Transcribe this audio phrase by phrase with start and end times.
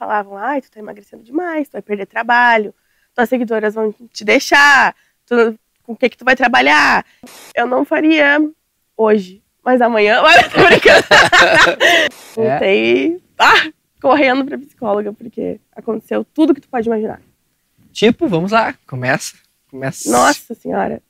[0.00, 2.74] falavam, ai, tu tá emagrecendo demais, tu vai perder trabalho,
[3.14, 7.04] tuas seguidoras vão te deixar, tu, com o que que tu vai trabalhar?
[7.54, 8.40] Eu não faria
[8.96, 11.06] hoje, mas amanhã, olha, tô brincando.
[12.36, 12.48] É.
[12.48, 17.20] Voltei ah, correndo pra psicóloga, porque aconteceu tudo que tu pode imaginar.
[17.92, 19.34] Tipo, vamos lá, começa.
[19.68, 20.10] Começa.
[20.10, 21.02] Nossa senhora.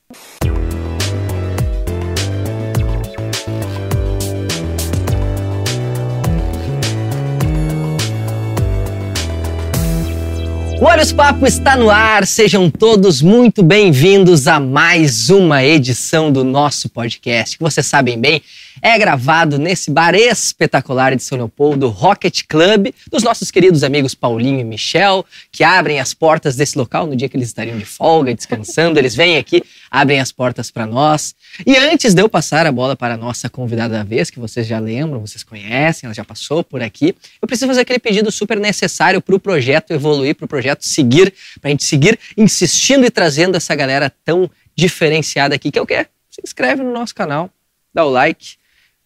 [10.81, 16.43] O Olhos Papo está no ar, sejam todos muito bem-vindos a mais uma edição do
[16.43, 18.41] nosso podcast, que vocês sabem bem,
[18.81, 24.59] é gravado nesse bar espetacular de São Leopoldo, Rocket Club, dos nossos queridos amigos Paulinho
[24.59, 28.33] e Michel, que abrem as portas desse local no dia que eles estariam de folga,
[28.33, 31.35] descansando, eles vêm aqui, abrem as portas para nós.
[31.65, 34.67] E antes de eu passar a bola para a nossa convidada da vez, que vocês
[34.67, 38.59] já lembram, vocês conhecem, ela já passou por aqui, eu preciso fazer aquele pedido super
[38.59, 43.09] necessário para o projeto evoluir, para o projeto seguir, para a gente seguir insistindo e
[43.09, 46.07] trazendo essa galera tão diferenciada aqui, que é o quê?
[46.29, 47.49] Se inscreve no nosso canal,
[47.93, 48.55] dá o like,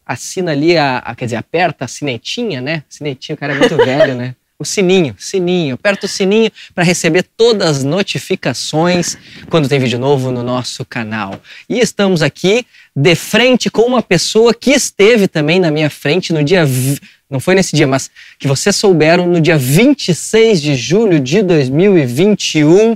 [0.06, 2.84] assina ali, a, a- quer dizer, aperta a sinetinha, né?
[2.90, 4.36] Sinetinha, o cara é muito velho, né?
[4.58, 9.18] O sininho, sininho, aperta o sininho para receber todas as notificações
[9.50, 11.42] quando tem vídeo novo no nosso canal.
[11.70, 16.42] E estamos aqui de frente com uma pessoa que esteve também na minha frente no
[16.42, 16.66] dia.
[17.30, 18.10] Não foi nesse dia, mas
[18.40, 22.96] que vocês souberam no dia 26 de julho de 2021.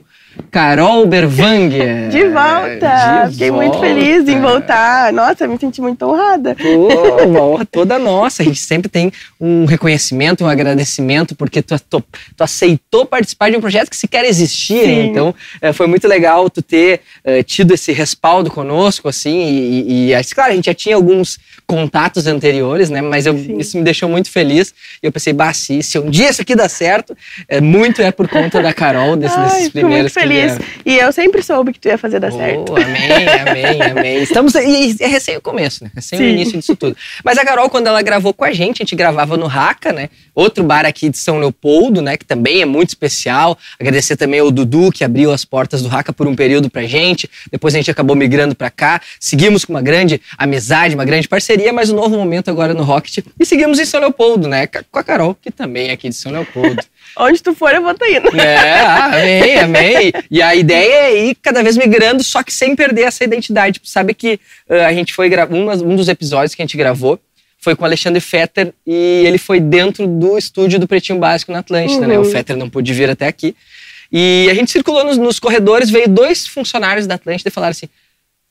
[0.52, 2.10] Carol Berwanger.
[2.10, 3.26] De volta!
[3.28, 3.88] De Fiquei muito volta.
[3.88, 5.12] feliz em voltar.
[5.14, 6.56] Nossa, me senti muito honrada.
[6.56, 8.42] Pô, uma honra toda nossa.
[8.42, 12.04] A gente sempre tem um reconhecimento, um agradecimento, porque tu, tu,
[12.36, 14.84] tu aceitou participar de um projeto que sequer existia.
[14.84, 15.08] Sim.
[15.08, 19.40] Então, eh, foi muito legal tu ter eh, tido esse respaldo conosco, assim.
[19.50, 23.02] E, e, claro, a gente já tinha alguns contatos anteriores, né?
[23.02, 24.74] Mas eu- isso me deixou muito feliz.
[25.04, 27.16] E eu pensei, bah, se, se um dia isso aqui dá certo,
[27.48, 30.60] é, muito é por conta da Carol, desse, Ai, desses primeiros muito que feliz.
[30.86, 32.72] E eu sempre soube que tu ia fazer dar certo.
[32.72, 34.24] Oh, amém, amém, amém.
[34.24, 35.92] Estamos e é recém o começo, né?
[35.94, 36.30] Recém o Sim.
[36.30, 36.96] início disso tudo.
[37.24, 40.10] Mas a Carol, quando ela gravou com a gente, a gente gravava no Raca, né?
[40.34, 42.18] Outro bar aqui de São Leopoldo, né?
[42.18, 43.58] Que também é muito especial.
[43.80, 47.30] Agradecer também ao Dudu, que abriu as portas do Raca por um período pra gente.
[47.52, 49.02] Depois a gente acabou migrando pra cá.
[49.20, 53.20] Seguimos com uma grande amizade, uma grande parceria, mas um novo momento agora no Rocket.
[53.40, 54.68] E seguimos em São Leopoldo, né?
[54.68, 56.82] Com a Carol, que também é aqui de São Leopoldo.
[57.18, 58.30] Onde tu for, eu vou estar indo.
[58.40, 60.14] É, amei, amei.
[60.30, 63.82] E a ideia é ir cada vez migrando, só que sem perder essa identidade.
[63.84, 64.40] Sabe que
[64.70, 67.20] ah, a gente foi gravar, um, um dos episódios que a gente gravou
[67.62, 71.60] foi com o Alexandre Fetter e ele foi dentro do estúdio do Pretinho Básico na
[71.60, 72.18] Atlântida, né?
[72.18, 72.32] O Uhum.
[72.32, 73.54] Fetter não pôde vir até aqui.
[74.12, 77.90] E a gente circulou nos, nos corredores, veio dois funcionários da Atlântida e falaram assim: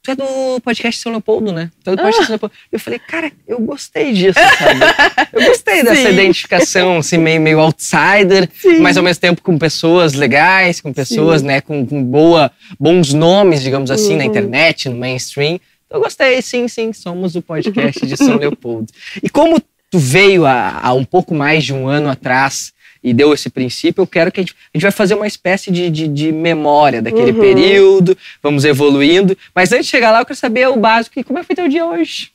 [0.09, 1.71] Tu é do podcast São Leopoldo, né?
[1.85, 2.55] Tu é do podcast São Leopoldo.
[2.73, 4.81] Eu falei, cara, eu gostei disso, sabe?
[5.35, 6.15] Eu gostei dessa Sim.
[6.15, 8.81] identificação, assim, meio, meio outsider, Sim.
[8.81, 13.61] mas ao mesmo tempo com pessoas legais, com pessoas, né, com, com boa, bons nomes,
[13.63, 14.31] digamos assim, na Uhum.
[14.31, 15.61] internet, no mainstream.
[15.87, 18.91] Então, eu gostei, sim, sim, somos o podcast de São Leopoldo.
[19.23, 19.61] E como
[19.98, 22.72] veio há, há um pouco mais de um ano atrás
[23.03, 25.70] e deu esse princípio, eu quero que a gente, a gente vai fazer uma espécie
[25.70, 27.41] de, de, de memória daquele Uhum.
[27.41, 29.36] período, vamos evoluindo.
[29.54, 31.56] Mas antes de chegar lá, eu quero saber o básico, e como é que foi
[31.56, 32.31] teu dia hoje?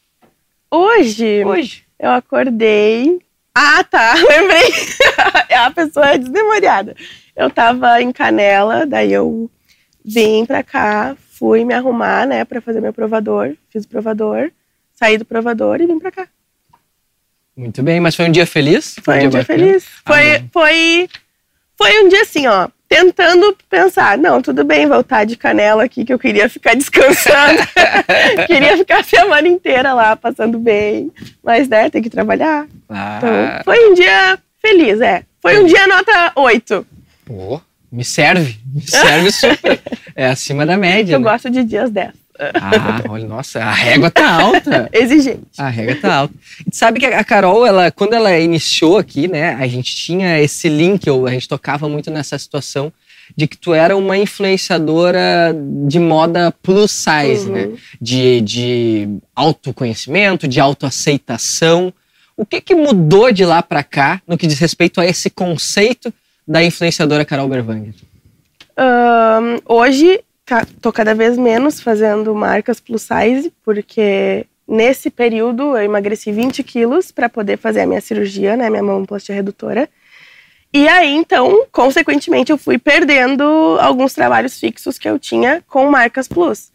[0.72, 1.84] Hoje, Hoje.
[2.00, 3.20] eu acordei.
[3.54, 4.14] Ah, tá.
[4.28, 4.72] Lembrei.
[5.56, 6.96] a pessoa é desmemoriada.
[7.36, 9.50] Eu tava em Canela, daí eu
[10.04, 13.54] vim pra cá, fui me arrumar, né, pra fazer meu provador.
[13.70, 14.50] Fiz o provador,
[14.94, 16.28] saí do provador e vim pra cá.
[17.56, 18.96] Muito bem, mas foi um dia feliz?
[19.04, 19.46] Foi um dia bacana?
[19.60, 19.86] feliz.
[20.06, 20.48] Ah, Foi, bom.
[20.52, 21.10] foi,
[21.78, 22.68] foi um dia assim, ó.
[22.90, 27.60] Tentando pensar, não, tudo bem voltar de canela aqui, que eu queria ficar descansando.
[28.48, 31.12] queria ficar a semana inteira lá, passando bem.
[31.44, 32.66] Mas, né, tem que trabalhar.
[32.86, 35.24] Então, Ah, foi um dia feliz, é.
[35.42, 36.86] Foi um dia nota 8.
[37.26, 37.60] pô,
[37.92, 39.80] me serve, me serve super.
[40.16, 41.24] É acima da média, Eu né?
[41.32, 42.12] gosto de dias 10.
[42.40, 44.90] Ah, olha, nossa, a régua tá alta.
[44.94, 45.42] Exigente.
[45.58, 46.34] A régua tá alta.
[46.72, 50.68] E sabe que a Carol, ela, quando ela iniciou aqui, né, a gente tinha esse
[50.68, 52.92] link, ou a gente tocava muito nessa situação
[53.38, 55.56] de que tu era uma influenciadora
[55.88, 57.54] de moda plus size, Uhum.
[57.54, 57.70] né?
[58.02, 61.94] De, de autoconhecimento, de autoaceitação.
[62.36, 66.14] O que que mudou de lá pra cá no que diz respeito a esse conceito
[66.48, 67.94] da influenciadora Carol Berwanger?
[68.76, 70.20] Ahn, hoje,
[70.82, 77.12] tô cada vez menos fazendo marcas plus size, porque nesse período eu emagreci 20 quilos
[77.12, 79.90] para poder fazer a minha cirurgia, né, minha mamoplastia redutora.
[80.74, 83.44] E aí, então, consequentemente, eu fui perdendo
[83.80, 86.72] alguns trabalhos fixos que eu tinha com marcas plus.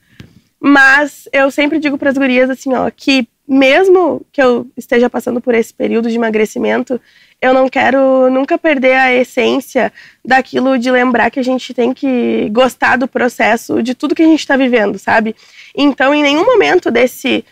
[0.60, 5.40] Mas eu sempre digo para as gurias assim, ó, que mesmo que eu esteja passando
[5.40, 7.00] por esse período de emagrecimento,
[7.40, 9.92] eu não quero nunca perder a essência
[10.24, 14.26] daquilo de lembrar que a gente tem que gostar do processo, de tudo que a
[14.26, 15.34] gente está vivendo, sabe?
[15.74, 17.44] Então, em nenhum momento desse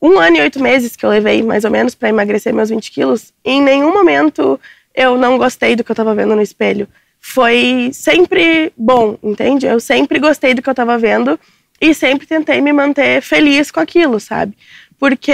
[0.00, 2.90] um ano e oito meses que eu levei, mais ou menos, para emagrecer meus 20
[2.90, 4.58] quilos, em nenhum momento
[4.94, 6.88] eu não gostei do que eu estava vendo no espelho.
[7.20, 9.66] Foi sempre bom, entende?
[9.66, 11.38] Eu sempre gostei do que eu estava vendo
[11.80, 14.56] e sempre tentei me manter feliz com aquilo, sabe?
[15.02, 15.32] Porque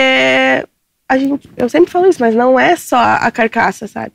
[1.06, 4.12] a gente, eu sempre falo isso, mas não é só a carcaça, sabe?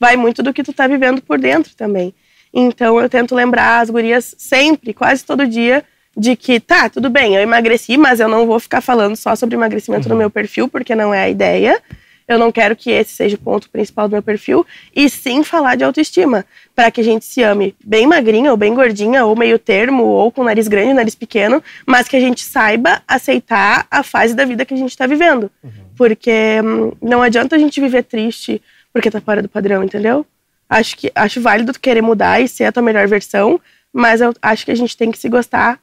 [0.00, 2.12] Vai muito do que tu tá vivendo por dentro também.
[2.52, 5.84] Então eu tento lembrar as gurias sempre, quase todo dia,
[6.16, 9.54] de que tá, tudo bem, eu emagreci, mas eu não vou ficar falando só sobre
[9.54, 10.14] emagrecimento uhum.
[10.14, 11.80] no meu perfil, porque não é a ideia.
[12.28, 15.76] Eu não quero que esse seja o ponto principal do meu perfil, e sim falar
[15.76, 16.44] de autoestima,
[16.74, 20.32] para que a gente se ame bem magrinha ou bem gordinha, ou meio termo, ou
[20.32, 24.64] com nariz grande, nariz pequeno, mas que a gente saiba aceitar a fase da vida
[24.64, 25.50] que a gente está vivendo.
[25.62, 25.70] Uhum.
[25.96, 28.60] Porque hum, não adianta a gente viver triste
[28.92, 30.24] porque tá fora do padrão, entendeu?
[30.68, 33.60] Acho que acho válido querer mudar e ser a tua melhor versão,
[33.92, 35.78] mas eu acho que a gente tem que se gostar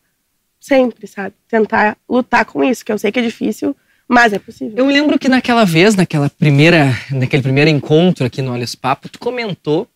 [0.60, 1.36] sempre, sabe?
[1.48, 3.76] Tentar lutar com isso, que eu sei que é difícil,
[4.08, 4.74] mas é possível.
[4.78, 9.20] Eu lembro que naquela vez, naquela primeira, naquele primeiro encontro aqui no Olhos Papo, tu
[9.20, 9.88] comentou,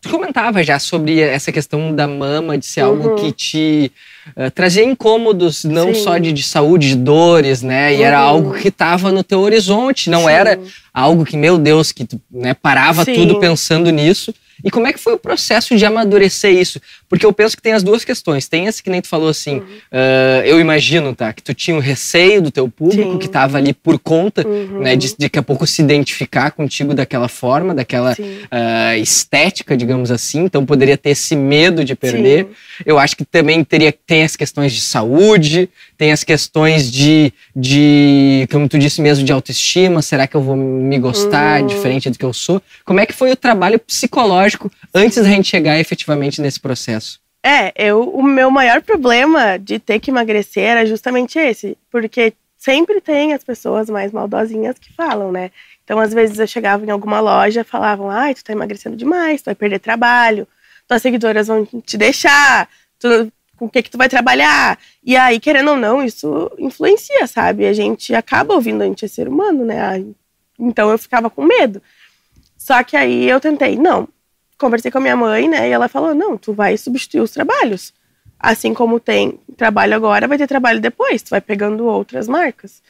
[0.00, 2.88] tu comentava já sobre essa questão da mama, de ser uhum.
[2.88, 3.92] algo que te
[4.36, 6.02] uh, trazia incômodos, não Sim.
[6.02, 7.94] só de, de, saúde, de dores, né?
[7.94, 8.28] E era uhum.
[8.28, 10.30] algo que estava no teu horizonte, não Sim.
[10.30, 10.58] era
[10.92, 13.14] algo que, meu Deus, que tu né, parava Sim.
[13.14, 14.34] tudo pensando nisso.
[14.64, 16.80] E como é que foi o processo de amadurecer isso?
[17.08, 18.48] Porque eu penso que tem as duas questões.
[18.48, 19.64] Tem esse que nem tu falou assim, uhum.
[19.64, 21.32] uh, eu imagino, tá?
[21.32, 23.18] Que tu tinha o receio do teu público Sim.
[23.18, 24.80] que estava ali por conta, uhum.
[24.80, 24.96] né?
[24.96, 30.44] De daqui a pouco se identificar contigo daquela forma, daquela uh, estética, digamos assim.
[30.44, 32.44] Então poderia ter esse medo de perder.
[32.44, 32.82] Sim.
[32.86, 35.68] Eu acho que também teria tem as questões de saúde,
[35.98, 40.00] tem as questões de, de como tu disse mesmo, de autoestima.
[40.00, 41.66] Será que eu vou me gostar uhum.
[41.66, 42.62] diferente do que eu sou?
[42.82, 47.20] Como é que foi o trabalho psicológico antes da gente chegar efetivamente nesse processo?
[47.44, 53.02] É, eu, o meu maior problema de ter que emagrecer era justamente esse, porque sempre
[53.02, 55.50] tem as pessoas mais maldosinhas que falam, né?
[55.84, 59.46] Então, às vezes eu chegava em alguma loja, falavam: "Ai, tu tá emagrecendo demais, tu
[59.46, 60.48] vai perder trabalho,
[60.88, 62.66] tuas seguidoras vão te deixar,
[62.98, 64.78] tu, com o que que tu vai trabalhar?".
[65.02, 67.66] E aí, querendo ou não, isso influencia, sabe?
[67.66, 70.04] A gente acaba ouvindo, a gente é ser humano, né?
[70.58, 71.82] Então eu ficava com medo.
[72.56, 74.08] Só que aí eu tentei, não,
[74.58, 75.68] conversei com a minha mãe, né?
[75.68, 77.92] E ela falou: não, tu vai substituir os trabalhos.
[78.38, 82.82] Assim como tem trabalho agora, vai ter trabalho depois, tu vai pegando outras marcas.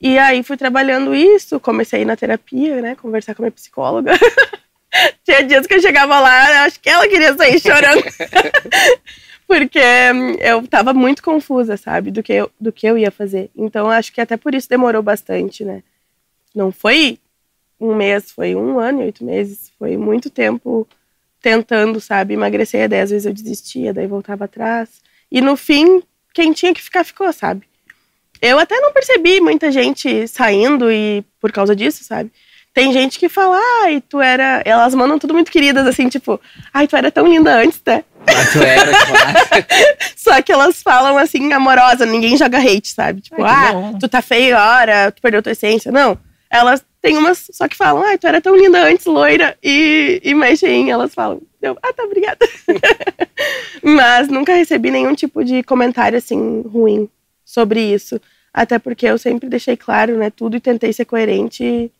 [0.00, 2.94] E aí fui trabalhando isso, comecei na terapia, né?
[2.94, 4.12] Conversar com a minha psicóloga.
[5.24, 8.04] Tinha dias que eu chegava lá, acho que ela queria sair chorando.
[9.46, 13.50] Porque hum, eu tava muito confusa, sabe, do que, eu, do que eu ia fazer.
[13.56, 15.82] Então acho que até por isso demorou bastante, né?
[16.54, 17.18] Não foi
[17.80, 19.70] um mês, foi um ano e oito meses.
[19.78, 20.88] Foi muito tempo
[21.42, 22.84] tentando, sabe, emagrecer.
[22.84, 25.02] Às vezes eu desistia, daí voltava atrás.
[25.30, 26.02] E no fim,
[26.32, 27.66] quem tinha que ficar, ficou, sabe?
[28.40, 32.30] Eu até não percebi muita gente saindo e por causa disso, sabe?
[32.74, 34.60] Tem gente que fala, ai, tu era.
[34.64, 36.40] Elas mandam tudo muito queridas, assim, tipo,
[36.72, 38.02] ai, tu era tão linda antes, né?
[38.26, 39.66] Ah, tu era, claro.
[40.16, 43.20] Só que elas falam assim, amorosa, ninguém joga hate, sabe?
[43.20, 43.98] Tipo, ai, ah, bom.
[43.98, 45.92] tu tá feio agora, tu perdeu tua essência.
[45.92, 46.18] Não.
[46.50, 50.34] Elas tem umas só que falam, ai, tu era tão linda antes, loira, e, e
[50.34, 50.94] mais cheinha.
[50.94, 52.48] Elas falam, eu, ah, tá, obrigada.
[53.84, 57.08] Mas nunca recebi nenhum tipo de comentário, assim, ruim
[57.44, 58.20] sobre isso.
[58.52, 61.92] Até porque eu sempre deixei claro, né, tudo e tentei ser coerente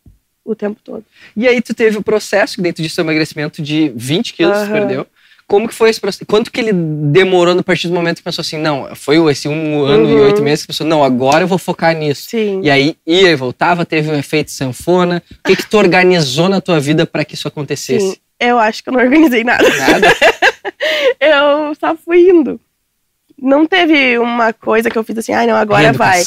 [0.45, 1.03] o tempo todo.
[1.35, 4.71] E aí tu teve o processo dentro disso, emagrecimento de 20 quilos, uhum.
[4.71, 5.07] perdeu.
[5.47, 6.25] Como que foi esse processo?
[6.25, 9.83] Quanto que ele demorou no partir do momento que pensou assim, não, foi esse um
[9.83, 10.17] ano uhum.
[10.17, 12.29] e oito meses que pensou, não, agora eu vou focar nisso.
[12.29, 12.61] Sim.
[12.63, 15.21] E aí ia e voltava, teve um efeito sanfona.
[15.31, 18.11] O que que tu organizou na tua vida para que isso acontecesse?
[18.11, 18.17] Sim.
[18.39, 19.63] Eu acho que eu não organizei nada.
[19.77, 20.07] Nada?
[21.21, 22.59] eu só fui indo.
[23.37, 26.23] Não teve uma coisa que eu fiz assim, ah, não, agora vai.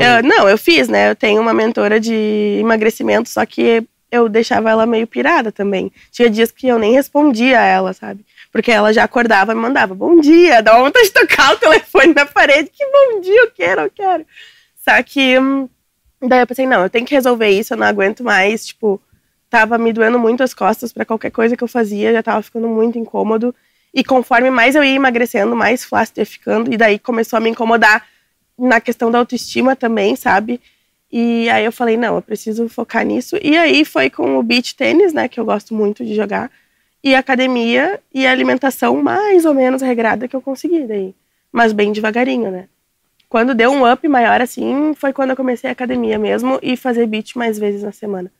[0.00, 1.10] Eu, não, eu fiz, né?
[1.10, 5.90] Eu tenho uma mentora de emagrecimento, só que eu deixava ela meio pirada também.
[6.12, 8.24] Tinha dias que eu nem respondia a ela, sabe?
[8.52, 12.14] Porque ela já acordava e me mandava bom dia, dá vontade de tocar o telefone
[12.14, 14.24] na parede, que bom dia, eu quero, eu quero.
[14.76, 15.68] Só que hum,
[16.22, 19.00] daí eu pensei, não, eu tenho que resolver isso, eu não aguento mais, tipo,
[19.50, 22.68] tava me doendo muito as costas para qualquer coisa que eu fazia, já tava ficando
[22.68, 23.54] muito incômodo.
[23.94, 27.48] E conforme mais eu ia emagrecendo, mais flácido ia ficando, e daí começou a me
[27.48, 28.04] incomodar
[28.58, 30.60] na questão da autoestima também, sabe?
[31.12, 33.38] E aí eu falei, não, eu preciso focar nisso.
[33.40, 36.50] E aí foi com o beach tênis, né, que eu gosto muito de jogar
[37.04, 41.14] e academia e alimentação mais ou menos regrada que eu consegui daí.
[41.52, 42.66] Mas bem devagarinho, né?
[43.34, 47.04] quando deu um up maior, assim, foi quando eu comecei a academia mesmo e fazer
[47.04, 48.30] beat mais vezes na semana.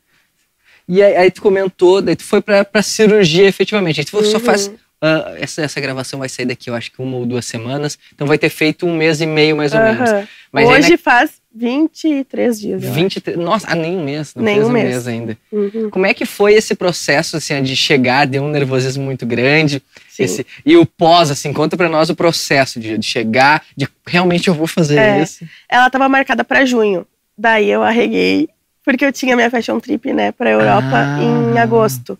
[0.87, 3.99] E aí, aí tu comentou, daí tu foi pra, pra cirurgia efetivamente.
[3.99, 4.43] Aí tu só Uhum.
[4.43, 4.71] faz.
[5.05, 7.97] Ah, essa, essa gravação vai sair daqui, eu acho que uma ou duas semanas.
[8.13, 10.09] Então vai ter feito um mês e meio, mais ou menos.
[10.51, 12.83] Mas Hoje faz 23 dias.
[12.83, 13.37] eu 23.
[13.37, 14.89] Nossa, ah, nem um mês, não Nem um mês.
[14.89, 15.37] mês ainda.
[15.51, 15.89] Uhum.
[15.89, 19.81] Como é que foi esse processo, assim, de chegar, deu um nervosismo muito grande?
[20.17, 24.47] Esse, e o pós, assim, conta pra nós o processo de, de chegar, de realmente
[24.47, 25.21] eu vou fazer É.
[25.21, 25.45] isso.
[25.69, 27.05] Ela tava marcada pra junho.
[27.37, 28.47] Daí eu arreguei,
[28.83, 31.19] porque eu tinha minha fashion trip, né, pra Europa Ah.
[31.21, 32.17] em agosto.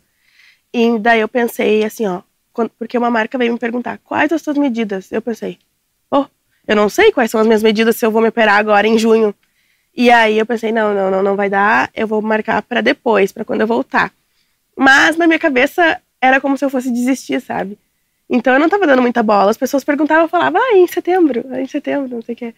[0.73, 2.21] E daí eu pensei assim, ó,
[2.55, 5.11] quando- porque uma marca veio me perguntar quais as suas medidas.
[5.11, 5.59] Eu pensei,
[6.09, 6.25] oh,
[6.65, 8.97] eu não sei quais são as minhas medidas se eu vou me operar agora em
[8.97, 9.35] junho.
[9.95, 13.31] E aí eu pensei, não, não, não, não vai dar, eu vou marcar pra depois,
[13.31, 14.11] pra quando eu voltar.
[14.75, 17.77] Mas na minha cabeça era como se eu fosse desistir, sabe?
[18.29, 19.51] Então eu não tava dando muita bola.
[19.51, 22.55] As pessoas perguntavam, eu falava, ah, em setembro, ah, em setembro, não sei o quê.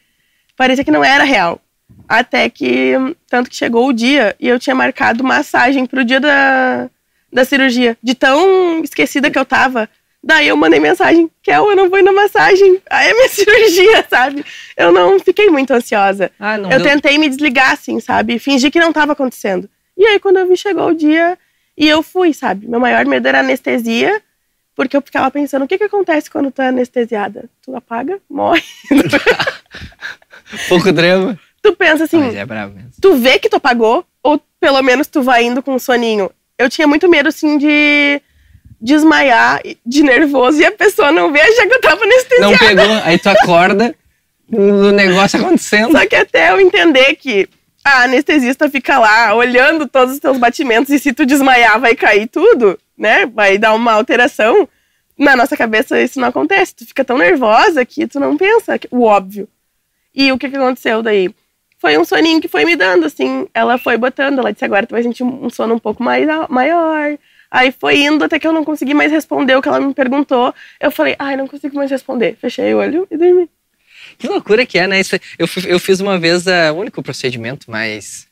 [0.56, 1.60] Parecia que não era real.
[2.08, 2.94] Até que,
[3.30, 6.89] tanto que chegou o dia e eu tinha marcado massagem pro dia da,
[7.31, 7.98] da cirurgia.
[8.01, 9.89] De tão esquecida que eu tava.
[10.24, 12.81] Daí eu mandei mensagem, Kel, eu não vou ir na massagem.
[12.89, 14.43] Aí é minha cirurgia, sabe?
[14.75, 16.31] Eu não fiquei muito ansiosa.
[16.39, 18.39] Ah, não eu deu- tentei me desligar, assim, sabe?
[18.39, 19.69] Fingir que não tava acontecendo.
[19.96, 21.38] E aí, quando eu vi, chegou o dia
[21.77, 22.67] e eu fui, sabe?
[22.67, 24.22] Meu maior medo era anestesia,
[24.75, 27.50] porque eu ficava pensando, o que que acontece quando tu é anestesiada?
[27.63, 28.62] Tu apaga, morre.
[30.69, 31.38] Pouco drama.
[31.62, 32.91] tu pensa assim, Mas é bravo mesmo.
[33.01, 36.31] tu vê que tu apagou, ou pelo menos tu vai indo com um soninho.
[36.57, 38.21] Eu tinha muito medo, assim, de
[38.79, 42.51] desmaiar de nervoso e a pessoa não ver, achar que eu tava anestesiada.
[42.51, 43.95] Não pegou, aí tu acorda,
[44.51, 45.91] o negócio acontecendo.
[45.91, 47.49] Só que até eu entender que
[47.83, 52.27] a anestesista fica lá olhando todos os teus batimentos e se tu desmaiar vai cair
[52.27, 53.25] tudo, né?
[53.25, 54.67] Vai dar uma alteração.
[55.17, 56.75] Na nossa cabeça isso não acontece.
[56.75, 59.47] Tu fica tão nervosa que tu não pensa o óbvio.
[60.13, 61.29] E o que, que aconteceu daí?
[61.79, 63.48] Foi um soninho que foi me dando, assim.
[63.53, 67.17] Ela foi botando, ela disse, agora tu vai sentir um sono um pouco mais maior.
[67.50, 70.53] Aí foi indo até que eu não consegui mais responder o que ela me perguntou.
[70.79, 72.36] Eu falei, ai, não consigo mais responder.
[72.41, 73.50] Fechei o olho e dormi.
[74.17, 75.00] Que loucura que é, né?
[75.00, 78.25] Isso, eu, eu fiz uma vez ah, o único procedimento, mas.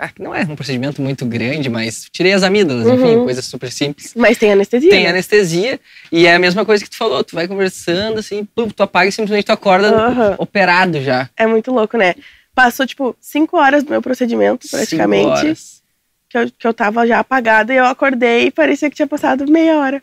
[0.00, 3.24] Ah, não é um procedimento muito grande, mas tirei as amígdalas, enfim, Uhum.
[3.24, 4.14] coisa super simples.
[4.14, 4.90] Mas tem anestesia.
[4.90, 5.10] Tem né?
[5.10, 5.80] anestesia
[6.12, 9.08] e é a mesma coisa que tu falou, tu vai conversando assim, pum, tu apaga
[9.08, 10.36] e simplesmente tu acorda Aham.
[10.38, 11.28] operado já.
[11.36, 12.14] É muito louco, né?
[12.58, 15.80] Passou, tipo, cinco horas do meu procedimento, Cinco praticamente, horas.
[16.28, 19.48] que eu, que eu tava já apagada e eu acordei e parecia que tinha passado
[19.48, 20.02] meia hora,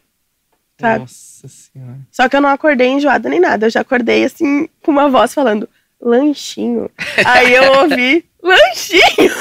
[0.80, 1.00] sabe?
[1.02, 1.98] Nossa senhora.
[2.10, 5.34] Só que eu não acordei enjoada nem nada, eu já acordei, assim, com uma voz
[5.34, 5.68] falando,
[6.00, 6.90] lanchinho.
[7.26, 9.34] Aí eu ouvi, lanchinho!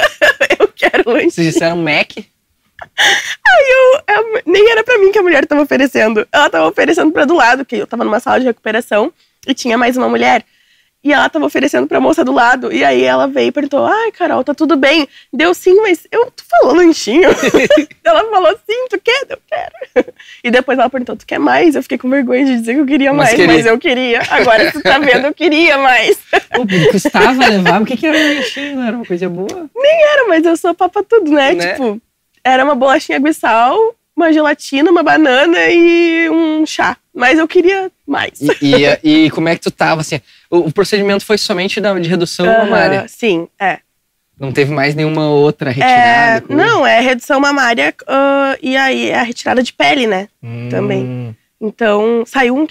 [0.58, 1.30] eu quero lanchinho.
[1.30, 2.16] Vocês disseram Mac?
[2.16, 6.26] Eu- eu- nem era pra mim que a mulher tava oferecendo.
[6.32, 9.12] Ela tava oferecendo pra do lado, que eu tava numa sala de recuperação
[9.46, 10.42] e tinha mais uma mulher.
[11.04, 12.72] E ela tava oferecendo pra moça do lado.
[12.72, 15.08] E aí ela veio e perguntou: Ai, Carol, tá tudo bem?
[15.32, 17.28] Deu sim, mas eu tu falou lanchinho.
[18.04, 19.26] ela falou sim, tu quer?
[19.28, 20.12] Eu quero.
[20.44, 21.74] E depois ela perguntou: Tu quer mais?
[21.74, 23.54] Eu fiquei com vergonha de dizer que eu queria Mas mais, queria.
[23.54, 24.22] mas eu queria.
[24.30, 26.18] Agora tu tá vendo, eu queria mais.
[26.54, 28.80] Pô, custava levar, o que que era um lanchinho?
[28.82, 29.70] Era uma coisa boa?
[29.84, 31.52] Era, mas eu sou papa tudo, né?
[31.54, 31.72] Né?
[31.72, 32.00] Tipo,
[32.44, 33.76] era uma bolachinha água e sal,
[34.16, 36.96] uma gelatina, uma banana e um chá.
[37.14, 38.40] Mas eu queria mais.
[38.40, 40.20] E, e, e como é que tu tava, assim?
[40.52, 43.08] O, o procedimento foi somente da, de redução mamária?
[43.08, 43.78] Sim, é.
[44.38, 46.46] Não teve mais nenhuma outra é retirada?
[46.46, 46.62] coisa?
[46.62, 50.28] não, é redução mamária ah, e aí é a retirada de pele, né?
[50.42, 51.36] Hum, também.
[51.58, 52.66] Então, saiu 1,2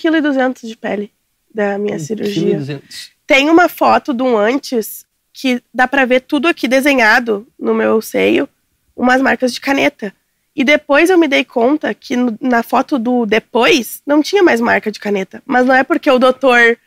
[0.53, 1.11] kg de pele
[1.53, 2.53] da minha cirurgia.
[2.57, 3.09] 1,200.
[3.25, 7.99] Tem uma foto de um antes que dá pra ver tudo aqui desenhado no meu
[7.99, 8.47] seio,
[8.95, 10.13] umas marcas de caneta.
[10.55, 14.61] E depois eu me dei conta que no- na foto do depois não tinha mais
[14.61, 15.41] marca de caneta.
[15.47, 16.77] Mas não é porque o doutor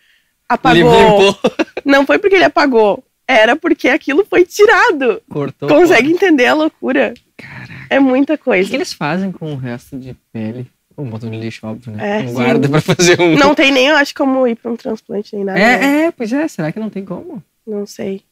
[0.55, 1.39] apagou.
[1.85, 3.05] Não foi porque ele apagou.
[3.27, 5.23] Era porque aquilo foi tirado.
[5.31, 5.69] cortou.
[5.69, 7.15] Consegue entender a loucura?
[7.37, 7.73] Caraca.
[7.91, 8.75] É muita O que, coisa.
[8.75, 10.67] eles fazem com o resto de pele?
[10.97, 12.21] Ou botam no lixo, óbvio, né?
[12.21, 13.35] É, não guarda pra fazer um.
[13.37, 15.59] Não tem nem, eu acho, como ir pra um transplante nem nada.
[15.59, 16.03] né?
[16.03, 17.43] É, é, pois é, será que não tem como?
[17.67, 18.23] Não sei.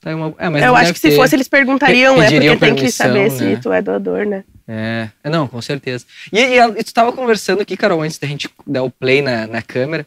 [0.00, 1.16] Tá uma- é, mas eu acho que se ter.
[1.16, 2.28] fosse, eles perguntariam, né?
[2.28, 3.30] Porque tem que saber né?
[3.30, 4.44] se tu é doador, né?
[4.66, 6.04] É, é, não, com certeza.
[6.32, 9.46] E, e, e tu tava conversando aqui, Carol, antes da gente dar o play na,
[9.46, 10.04] na câmera,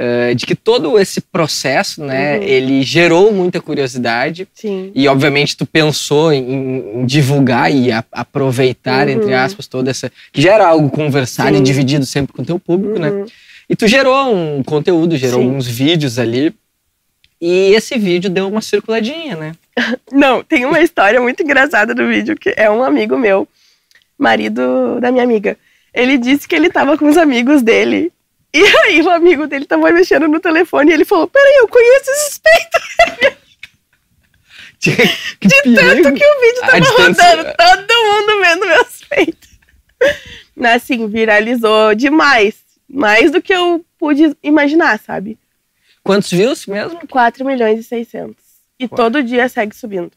[0.00, 2.42] eh, de que todo esse processo, né, Uhum.
[2.44, 4.46] ele gerou muita curiosidade.
[4.54, 4.92] Sim.
[4.94, 9.14] E, obviamente, tu pensou em, em divulgar e a- aproveitar, Uhum.
[9.14, 10.12] entre aspas, toda essa.
[10.32, 11.62] Que já era algo conversado Sim.
[11.62, 13.10] e dividido sempre com o teu público, né?
[13.10, 13.24] Uhum.
[13.68, 15.46] E tu gerou um conteúdo, gerou Sim.
[15.48, 16.54] alguns vídeos ali.
[17.40, 19.52] E esse vídeo deu uma circuladinha, né?
[20.12, 23.48] Não, tem uma história muito engraçada do vídeo, que é um amigo meu,
[24.18, 25.56] marido da minha amiga.
[25.92, 28.12] Ele disse que ele tava com os amigos dele
[28.54, 32.10] E aí o amigo dele tava mexendo no telefone e ele falou: Peraí, eu conheço
[32.10, 33.38] esses peitos.
[34.80, 34.92] Que
[35.48, 39.48] De tanto que o vídeo tava rodando, todo mundo vendo meus peitos.
[40.74, 42.54] Assim, viralizou demais.
[42.88, 45.36] Mais do que eu pude imaginar, sabe?
[46.02, 47.06] Quantos views mesmo?
[47.08, 48.36] 4 milhões e 600.
[48.78, 48.96] E Uau.
[48.96, 50.12] todo dia segue subindo.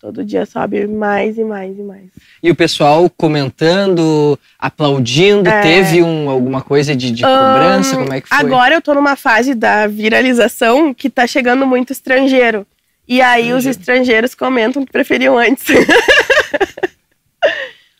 [0.00, 2.04] Todo dia sobe mais e mais e mais.
[2.40, 5.60] E o pessoal comentando, aplaudindo, É.
[5.60, 7.96] teve um, alguma coisa de, de cobrança?
[7.96, 8.38] Ahn, Como é que foi?
[8.38, 12.64] Agora eu tô numa fase da viralização que tá chegando muito estrangeiro.
[13.08, 13.70] E aí os Estrangeiro.
[13.80, 15.66] estrangeiros comentam que preferiam antes.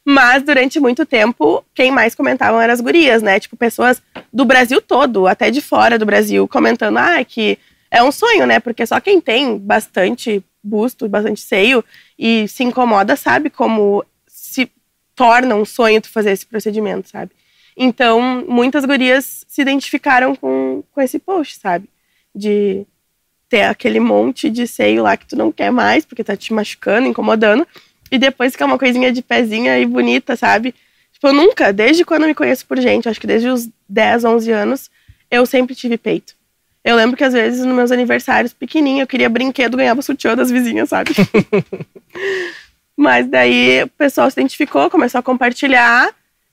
[0.04, 3.38] Mas durante muito tempo, quem mais comentavam eram as gurias, né?
[3.38, 4.02] Tipo, pessoas
[4.32, 7.58] do Brasil todo, até de fora do Brasil, comentando, ah, que
[7.90, 8.58] é um sonho, né?
[8.58, 11.84] Porque só quem tem bastante busto, bastante seio
[12.18, 14.70] e se incomoda sabe como se
[15.14, 17.32] torna um sonho tu fazer esse procedimento, sabe?
[17.76, 21.88] Então, muitas gurias se identificaram com, com esse post, sabe?
[22.34, 22.86] De
[23.48, 27.08] ter aquele monte de seio lá que tu não quer mais, porque tá te machucando,
[27.08, 27.66] incomodando.
[28.10, 30.74] E depois ficar uma coisinha de pezinha e bonita, sabe?
[31.12, 34.24] Tipo, eu nunca, desde quando eu me conheço por gente, acho que desde os 10,
[34.24, 34.90] 11 anos,
[35.30, 36.37] eu sempre tive peito.
[36.88, 40.50] Eu lembro que às vezes nos meus aniversários pequenininho, eu queria brinquedo, ganhava sutiã das
[40.50, 41.10] vizinhas, sabe?
[42.96, 46.08] Mas daí o pessoal se identificou, começou a compartilhar.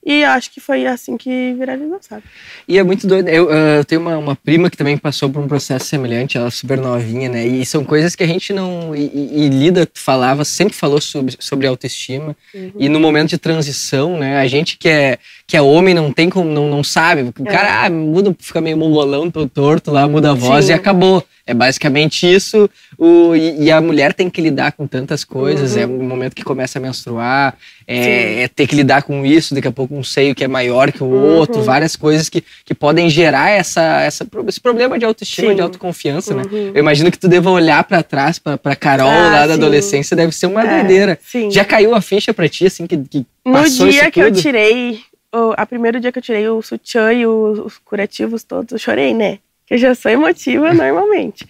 [0.08, 2.22] E acho que foi assim que viralizou, sabe?
[2.68, 3.28] E é muito doido.
[3.28, 6.46] Eu, ah, eu tenho uma, uma prima que também passou por um processo semelhante, ela
[6.46, 7.44] é super novinha, né?
[7.44, 8.94] E são coisas que a gente não.
[8.94, 12.36] E, e- Lida falava, sempre falou sobre, sobre autoestima.
[12.78, 14.38] E no momento de transição, né?
[14.38, 17.22] A gente que é, que é homem não tem como, não, não sabe.
[17.22, 17.50] O É.
[17.50, 20.70] cara ah, muda, fica meio mongolão, torto lá, muda a voz Sim.
[20.70, 21.24] e acabou.
[21.46, 22.68] É basicamente isso.
[22.98, 25.76] O, e, e a mulher tem que lidar com tantas coisas.
[25.76, 25.80] Uhum.
[25.82, 29.68] É um momento que começa a menstruar, é, é ter que lidar com isso, daqui
[29.68, 31.36] a pouco um seio que é maior que o Uhum.
[31.38, 35.54] outro, várias coisas que, que podem gerar essa, essa, esse problema de autoestima, Sim.
[35.54, 36.42] de autoconfiança, né?
[36.50, 36.72] Uhum.
[36.74, 39.60] Eu imagino que tu deva olhar pra trás, pra, pra Carol Ah, lá da sim.
[39.60, 41.16] adolescência, deve ser uma É, doideira.
[41.22, 41.48] Sim.
[41.50, 44.98] Já caiu a ficha pra ti, assim, que, que No dia que eu tirei,
[45.32, 48.78] o a primeiro dia que eu tirei o sutiã e os, os curativos todos, eu
[48.78, 49.38] chorei, né?
[49.66, 51.46] Que eu já sou emotiva normalmente.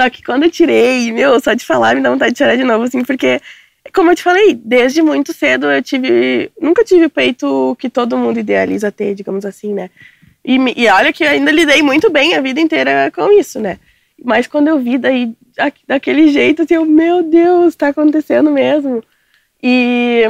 [0.00, 2.64] Só que quando eu tirei, meu, só de falar me dá vontade de chorar de
[2.64, 3.40] novo, assim, porque,
[3.94, 6.50] como eu te falei, desde muito cedo eu tive.
[6.60, 9.90] Nunca tive o peito que todo mundo idealiza ter, digamos assim, né?
[10.44, 13.78] E, e olha que eu ainda lidei muito bem a vida inteira com isso, né?
[14.24, 19.02] Mas quando eu vi daí da- daquele jeito, assim, eu, meu Deus, tá acontecendo mesmo.
[19.62, 20.24] E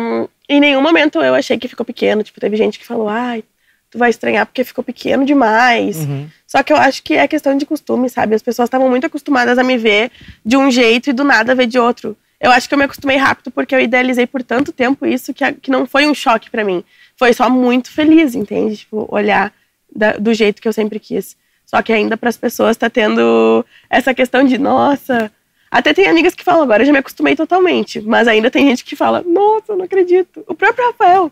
[0.48, 2.22] em nenhum momento eu achei que ficou pequeno.
[2.22, 3.44] Tipo, teve gente que falou, ai,
[3.90, 5.98] tu vai estranhar porque ficou pequeno demais.
[5.98, 6.29] Uhum.
[6.46, 8.35] Só que eu acho que é questão de costume, sabe?
[8.35, 10.11] As pessoas estavam muito acostumadas a me ver
[10.44, 12.16] de um jeito e do nada ver de outro.
[12.40, 15.53] Eu acho que eu me acostumei rápido porque eu idealizei por tanto tempo isso que,
[15.55, 16.83] que não foi um choque pra mim.
[17.16, 18.79] Foi só muito feliz, entende?
[18.79, 19.53] Tipo, olhar
[19.94, 21.37] da- do jeito que eu sempre quis.
[21.66, 25.31] Só que ainda pras pessoas tá tendo essa questão de, nossa.
[25.70, 28.00] Até tem amigas que falam, agora eu já me acostumei totalmente.
[28.00, 30.42] Mas ainda tem gente que fala, nossa, eu não acredito.
[30.48, 31.31] O próprio Rafael,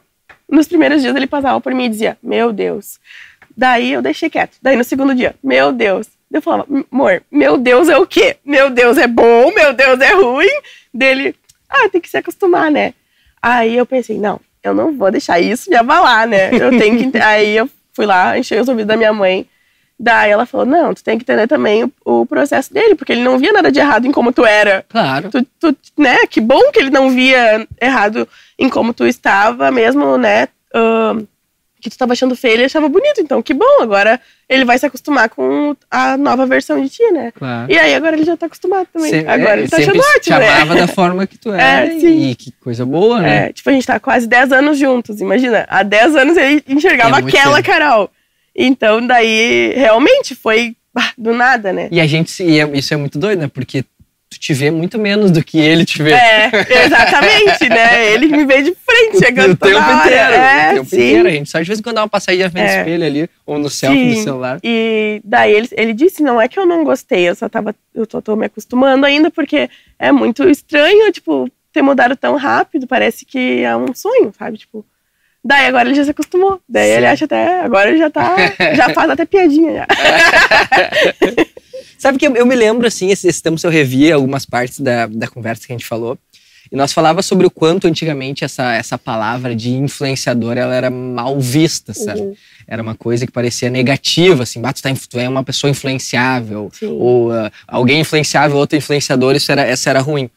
[0.49, 2.99] nos primeiros dias ele passava por mim e dizia, meu Deus.
[3.57, 4.57] Daí eu deixei quieto.
[4.63, 6.07] Daí no segundo dia, meu Deus.
[6.31, 8.37] Eu falava, amor, meu Deus é o quê?
[8.45, 10.61] Meu Deus é bom, meu Deus é ruim.
[10.93, 11.35] Dele,
[11.69, 12.95] ah, tem que se acostumar, né?
[13.43, 16.51] Aí eu pensei, não, eu não vou deixar isso me abalar, né?
[16.55, 17.19] Eu tenho que.
[17.19, 19.47] Aí eu fui lá, enchei os ouvidos da minha mãe.
[19.99, 23.25] Daí ela falou, não, tu tem que entender também o, o processo dele, porque ele
[23.25, 24.85] não via nada de errado em como tu era.
[24.89, 25.31] Claro.
[25.31, 26.19] Tu, tu, né?
[26.27, 30.49] Que bom que ele não via errado em como tu estava, mesmo, né?
[30.75, 31.25] ahn,
[31.81, 33.21] que tu estava achando feio, ele achava bonito.
[33.21, 37.31] Então, que bom, agora ele vai se acostumar com a nova versão de ti, né?
[37.33, 37.71] Claro.
[37.73, 39.11] E aí agora ele já tá acostumado também.
[39.11, 40.49] Sem- agora é, ele tá sempre achando te ótimo, né?
[40.49, 41.87] amava da forma que tu era.
[41.87, 41.97] É.
[41.97, 43.47] E que coisa boa, né?
[43.49, 45.64] É, tipo, a gente tá quase 10 anos juntos, imagina.
[45.68, 47.66] Há 10 anos ele enxergava É aquela tempo.
[47.66, 48.11] Carol.
[48.57, 50.75] Então, daí, realmente, foi
[51.16, 51.87] do nada, né?
[51.92, 53.47] E a gente, se- e é- isso é muito doido, né?
[53.55, 53.85] Porque
[54.38, 56.12] tu te vê muito menos do que ele te vê.
[56.12, 56.51] É,
[56.85, 58.12] exatamente, né?
[58.12, 60.01] Ele me veio de frente, chegando o toda tempo hora.
[60.07, 60.33] inteiro.
[60.33, 60.96] É, o tempo sim.
[60.96, 61.29] inteiro.
[61.29, 62.79] A gente só de vez em quando dá uma passadinha do É.
[62.79, 64.22] espelho ali, ou no selfie do Sim.
[64.24, 64.59] celular.
[64.62, 68.07] E daí ele, ele disse, não é que eu não gostei, eu só tava, eu
[68.07, 73.24] tô, tô me acostumando ainda, porque é muito estranho, tipo, ter mudado tão rápido, parece
[73.24, 74.59] que é um sonho, sabe?
[74.59, 74.85] Tipo,
[75.49, 76.61] daí agora ele já se acostumou.
[76.69, 76.97] Daí Sim.
[76.99, 78.37] ele acha até, agora ele já tá,
[78.75, 79.87] já faz até piadinha já.
[81.99, 85.07] Sabe que eu, eu me lembro, assim, esse, esse tempo eu revi algumas partes da,
[85.07, 86.19] da conversa que a gente falou.
[86.71, 91.41] E nós falava sobre o quanto antigamente essa, essa palavra de influenciador ela era mal
[91.41, 92.21] vista, sabe?
[92.21, 92.35] Uhum.
[92.67, 96.71] Era uma coisa que parecia negativa, assim, bah, tu, tá, tu é uma pessoa influenciável,
[96.75, 96.89] Sim.
[96.89, 100.29] ou ah, alguém influenciável, outro influenciador, isso era, essa era ruim.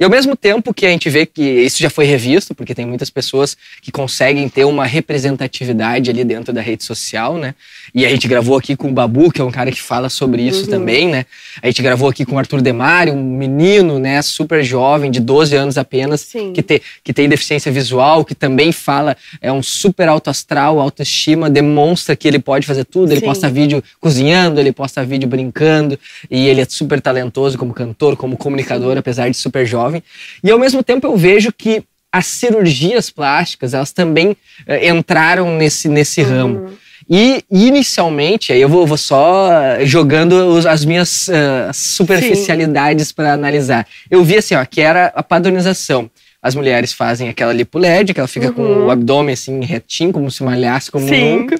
[0.00, 2.86] E ao mesmo tempo que a gente vê que isso já foi revisto, porque tem
[2.86, 7.54] muitas pessoas que conseguem ter uma representatividade ali dentro da rede social, né?
[7.94, 10.40] E a gente gravou aqui com o Babu, que é um cara que fala sobre
[10.40, 10.70] isso uhum.
[10.70, 11.26] também, né?
[11.62, 15.54] A gente gravou aqui com o Arthur Demário, um menino, né, super jovem, de 12
[15.54, 20.30] anos apenas, que, te, que tem deficiência visual, que também fala, é um super alto
[20.30, 23.26] astral, autoestima, demonstra que ele pode fazer tudo, ele Sim.
[23.26, 25.98] posta vídeo cozinhando, ele posta vídeo brincando,
[26.30, 29.89] e ele é super talentoso como cantor, como comunicador, apesar de super jovem.
[30.42, 34.36] E ao mesmo tempo eu vejo que as cirurgias plásticas, elas também uh,
[34.82, 36.28] entraram nesse, nesse uhum.
[36.28, 36.72] ramo.
[37.08, 39.50] E inicialmente, aí eu vou, vou só
[39.82, 43.86] jogando os, as minhas uh, superficialidades para analisar.
[44.10, 46.10] Eu vi assim, ó, que era a padronização.
[46.42, 48.52] As mulheres fazem aquela lipo LED, que ela fica uhum.
[48.54, 51.38] com o abdômen assim retinho, como se malhasse como Sim.
[51.38, 51.56] nunca.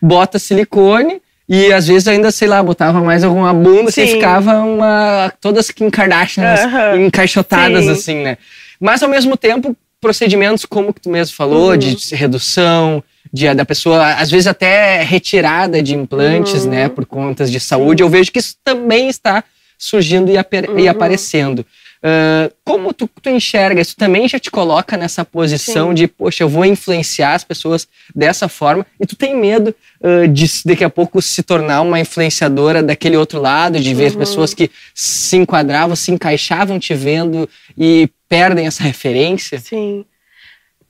[0.00, 1.21] Bota silicone
[1.54, 5.30] e às vezes ainda, sei lá, botava mais alguma bunda, assim, ficava uma.
[5.38, 7.04] Todas Kim Kardashians uhum.
[7.04, 7.90] encaixotadas, Sim.
[7.90, 8.38] assim, né?
[8.80, 11.76] Mas ao mesmo tempo, procedimentos como que tu mesmo falou, uhum.
[11.76, 16.70] de redução, de, da pessoa, às vezes até retirada de implantes, uhum.
[16.70, 19.44] né, por contas de saúde, eu vejo que isso também está
[19.76, 20.78] surgindo e, uhum.
[20.78, 21.66] e aparecendo.
[22.04, 23.96] Uh, como tu, tu enxerga isso?
[23.96, 25.94] Também já te coloca nessa posição Sim.
[25.94, 30.46] de, poxa, eu vou influenciar as pessoas dessa forma, e tu tem medo uh, de
[30.64, 34.18] daqui a pouco se tornar uma influenciadora daquele outro lado, de ver uhum.
[34.18, 39.60] pessoas que se enquadravam, se encaixavam te vendo e perdem essa referência?
[39.60, 40.04] Sim.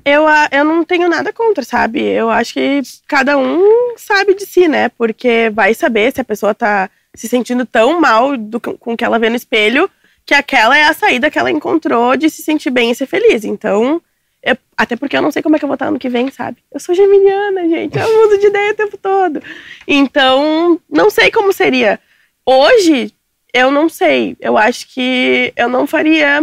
[0.05, 2.01] Eu, eu não tenho nada contra, sabe?
[2.01, 4.89] Eu acho que cada um sabe de si, né?
[4.89, 9.05] Porque vai saber se a pessoa tá se sentindo tão mal do, com o que
[9.05, 9.89] ela vê no espelho,
[10.25, 13.45] que aquela é a saída que ela encontrou de se sentir bem e ser feliz.
[13.45, 14.01] Então,
[14.43, 16.31] eu, até porque eu não sei como é que eu vou estar ano que vem,
[16.31, 16.59] sabe?
[16.71, 17.99] Eu sou geminiana, gente.
[17.99, 19.43] Eu mudo de ideia o tempo todo.
[19.87, 22.01] Então, não sei como seria.
[22.45, 23.13] Hoje,
[23.53, 24.37] eu não sei.
[24.41, 26.43] Eu acho que eu não faria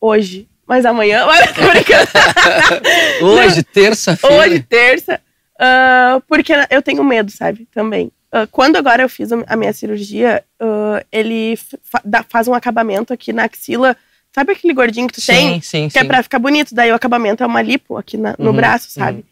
[0.00, 1.26] hoje mas amanhã.
[3.20, 4.36] Hoje, terça-feira.
[4.36, 5.20] Hoje, terça.
[5.54, 7.68] Uh, porque eu tenho medo, sabe?
[7.72, 8.10] Também.
[8.34, 13.32] Uh, quando agora eu fiz a minha cirurgia, uh, ele fa faz um acabamento aqui
[13.32, 13.96] na axila.
[14.34, 15.60] Sabe aquele gordinho que tu sim, tem?
[15.60, 16.06] Sim, que é sim.
[16.06, 16.74] é pra ficar bonito.
[16.74, 19.18] Daí o acabamento é uma lipo aqui na, no uhum, braço, sabe?
[19.18, 19.24] Uhum.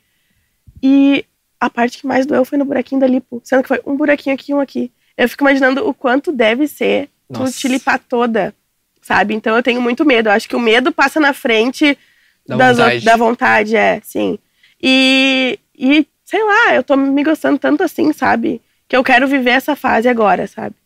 [0.82, 1.24] E
[1.58, 3.40] a parte que mais doeu foi no buraquinho da lipo.
[3.42, 4.92] Sendo que foi um buraquinho aqui e um aqui.
[5.16, 7.52] Eu fico imaginando o quanto deve ser Nossa.
[7.52, 8.54] tu te limpar toda
[9.02, 9.34] sabe?
[9.34, 10.28] Então eu tenho muito medo.
[10.28, 11.98] Eu acho que o medo passa na frente
[12.46, 13.04] da das, vontade.
[13.04, 14.38] da vontade, é, sim.
[14.80, 18.62] E, e, sei lá, eu tô me gostando tanto assim, sabe?
[18.92, 20.76] Que eu quero viver essa fase agora, sabe?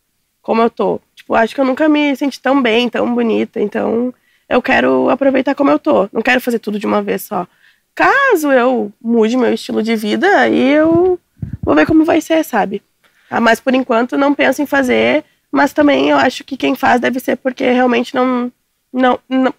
[0.41, 1.01] Como eu tô.
[1.13, 3.59] Tipo, acho que eu nunca me senti tão bem, tão bonita.
[3.59, 4.13] Então,
[4.47, 6.07] eu quero aproveitar como eu tô.
[6.13, 7.45] Não quero fazer tudo de uma vez só.
[7.93, 11.19] Caso eu mude meu estilo de vida, aí eu
[11.61, 12.81] vou ver como vai ser, sabe?
[13.29, 17.01] Ah, mas por enquanto não penso em fazer mas também eu acho que quem faz
[17.01, 18.49] deve ser porque realmente não,
[18.93, 19.53] não, não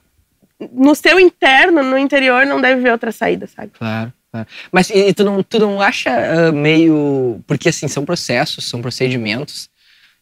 [0.73, 3.73] no seu interno, no interior, não deve ver outra saída, sabe?
[3.79, 4.11] Claro.
[4.31, 4.47] Claro.
[4.71, 7.41] Mas e, tu, não, tu não acha uh, meio.
[7.47, 9.71] Porque assim, são processos, são procedimentos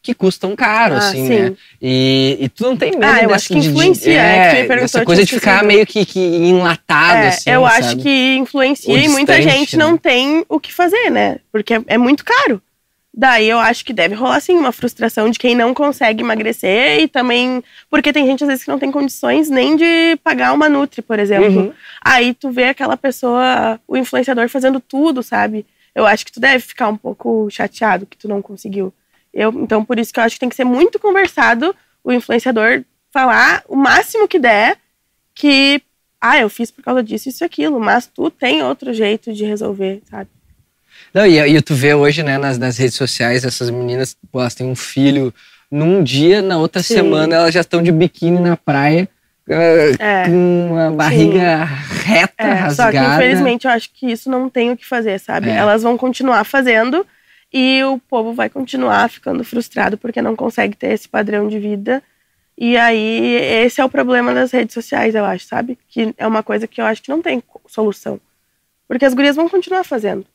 [0.07, 1.39] que custam caro, ah, assim, sim.
[1.41, 1.53] né?
[1.83, 5.05] E, e tu não tem medo ah, eu acho que influencia, de, é, é, essa
[5.05, 7.79] coisa de ficar meio que, que enlatado, é, assim, Eu sabe?
[7.79, 9.85] acho que influencia e muita gente né?
[9.85, 11.39] não tem o que fazer, né?
[11.51, 12.63] Porque é, é muito caro.
[13.19, 17.09] Daí eu acho que deve rolar sim uma frustração de quem não consegue emagrecer e
[17.09, 21.01] também porque tem gente às vezes que não tem condições nem de pagar uma nutri,
[21.01, 21.61] por exemplo.
[21.61, 21.73] Uhum.
[22.05, 25.65] Aí tu vê aquela pessoa, o influenciador fazendo tudo, sabe?
[25.95, 28.93] Eu acho que tu deve ficar um pouco chateado que tu não conseguiu.
[29.33, 31.75] Eu, então por isso que eu acho que tem que ser muito conversado
[32.05, 34.77] o influenciador falar o máximo que der
[35.35, 35.81] que
[36.21, 40.03] ah, eu fiz por causa disso, isso aquilo, mas tu tem outro jeito de resolver,
[40.05, 40.29] sabe?
[41.17, 44.55] Não, e, e tu vê hoje, né, nas, nas redes sociais, essas meninas, pô, elas
[44.55, 45.33] têm um filho
[45.71, 46.93] num dia, na outra Sim.
[46.93, 49.09] semana elas já estão de biquíni na praia.
[49.49, 52.03] Uh, é, com uma barriga sim.
[52.05, 52.75] reta, é, rasgada.
[52.75, 55.49] Só que, infelizmente, eu acho que isso não tem o que fazer, sabe?
[55.49, 55.55] É.
[55.57, 57.07] Elas vão continuar fazendo
[57.51, 62.03] e o povo vai continuar ficando frustrado porque não consegue ter esse padrão de vida.
[62.59, 65.79] E aí, esse é o problema das redes sociais, eu acho, sabe?
[65.89, 68.21] Que é uma coisa que eu acho que não tem solução.
[68.87, 70.27] Porque as gurias vão continuar fazendo.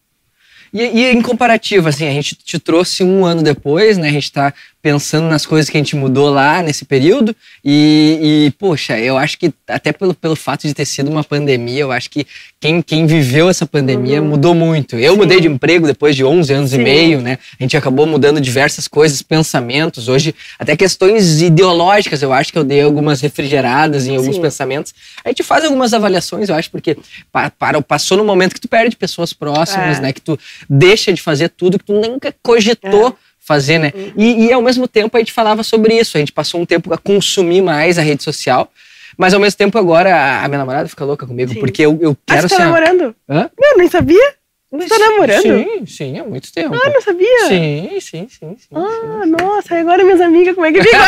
[0.73, 4.07] E, e, em comparativo, assim, a gente te trouxe um ano depois, né?
[4.07, 7.35] A gente está pensando nas coisas que a gente mudou lá nesse período.
[7.63, 11.81] E, e, poxa, eu acho que até pelo, pelo fato de ter sido uma pandemia,
[11.81, 12.25] eu acho que
[12.59, 14.29] quem, quem viveu essa pandemia uhum.
[14.29, 14.95] mudou muito.
[14.95, 15.19] Eu Sim.
[15.19, 16.79] mudei de emprego depois de 11 anos Sim.
[16.79, 17.37] e meio, né?
[17.59, 20.07] A gente acabou mudando diversas coisas, pensamentos.
[20.07, 24.41] Hoje, até questões ideológicas, eu acho que eu dei algumas refrigeradas em alguns Sim.
[24.41, 24.93] pensamentos.
[25.23, 26.97] A gente faz algumas avaliações, eu acho, porque
[27.31, 30.01] para, passou no momento que tu perde pessoas próximas, é.
[30.01, 30.13] né?
[30.13, 30.39] Que tu
[30.69, 33.09] deixa de fazer tudo que tu nunca cogitou.
[33.27, 33.91] É fazer, né?
[33.93, 34.13] Uhum.
[34.17, 36.93] E, e, ao mesmo tempo a gente falava sobre isso, a gente passou um tempo
[36.93, 38.71] a consumir mais a rede social,
[39.17, 40.09] Mas ao mesmo tempo agora
[40.41, 41.59] a- minha namorada fica louca comigo, Sim.
[41.59, 42.63] porque eu, eu Ah, quero você tá ser.
[42.63, 43.13] namorando?
[43.29, 43.49] Hã?
[43.59, 44.33] Meu, nem sabia?
[44.71, 45.41] Mas tá namorando?
[45.41, 46.73] Sim, sim, há muito tempo.
[46.73, 47.47] Ah, não sabia?
[47.49, 48.69] Sim, sim, sim, sim.
[48.73, 51.01] Ah, nossa, e agora minhas amigas, como é que ficam?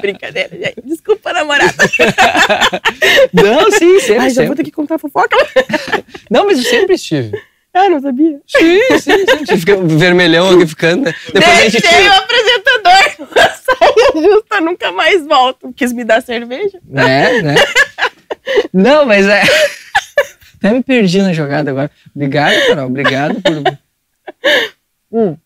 [0.00, 0.82] Brincadeira, gente.
[0.84, 1.72] Desculpa, namorada.
[1.88, 2.02] sim.
[3.32, 4.56] Não, sim, sempre, Ai, já vou sempre.
[4.56, 5.36] ter que contar fofoca.
[6.28, 7.30] Não, mas eu sempre estive.
[7.74, 8.38] Ah, não sabia.
[8.46, 9.56] Sim, sim, sim.
[9.58, 11.14] Fica vermelhão aqui ficando, né?
[11.32, 15.72] Depois a gente Deixei o apresentador numa saia justa, nunca mais volto.
[15.74, 16.78] Quis me dar cerveja.
[16.86, 17.54] Né, né?
[18.72, 19.42] Não, mas é.
[20.58, 21.90] Até me perdi na jogada agora.
[22.14, 22.86] Obrigado, Carol.
[22.86, 23.78] Obrigado por.
[25.10, 25.36] Hum.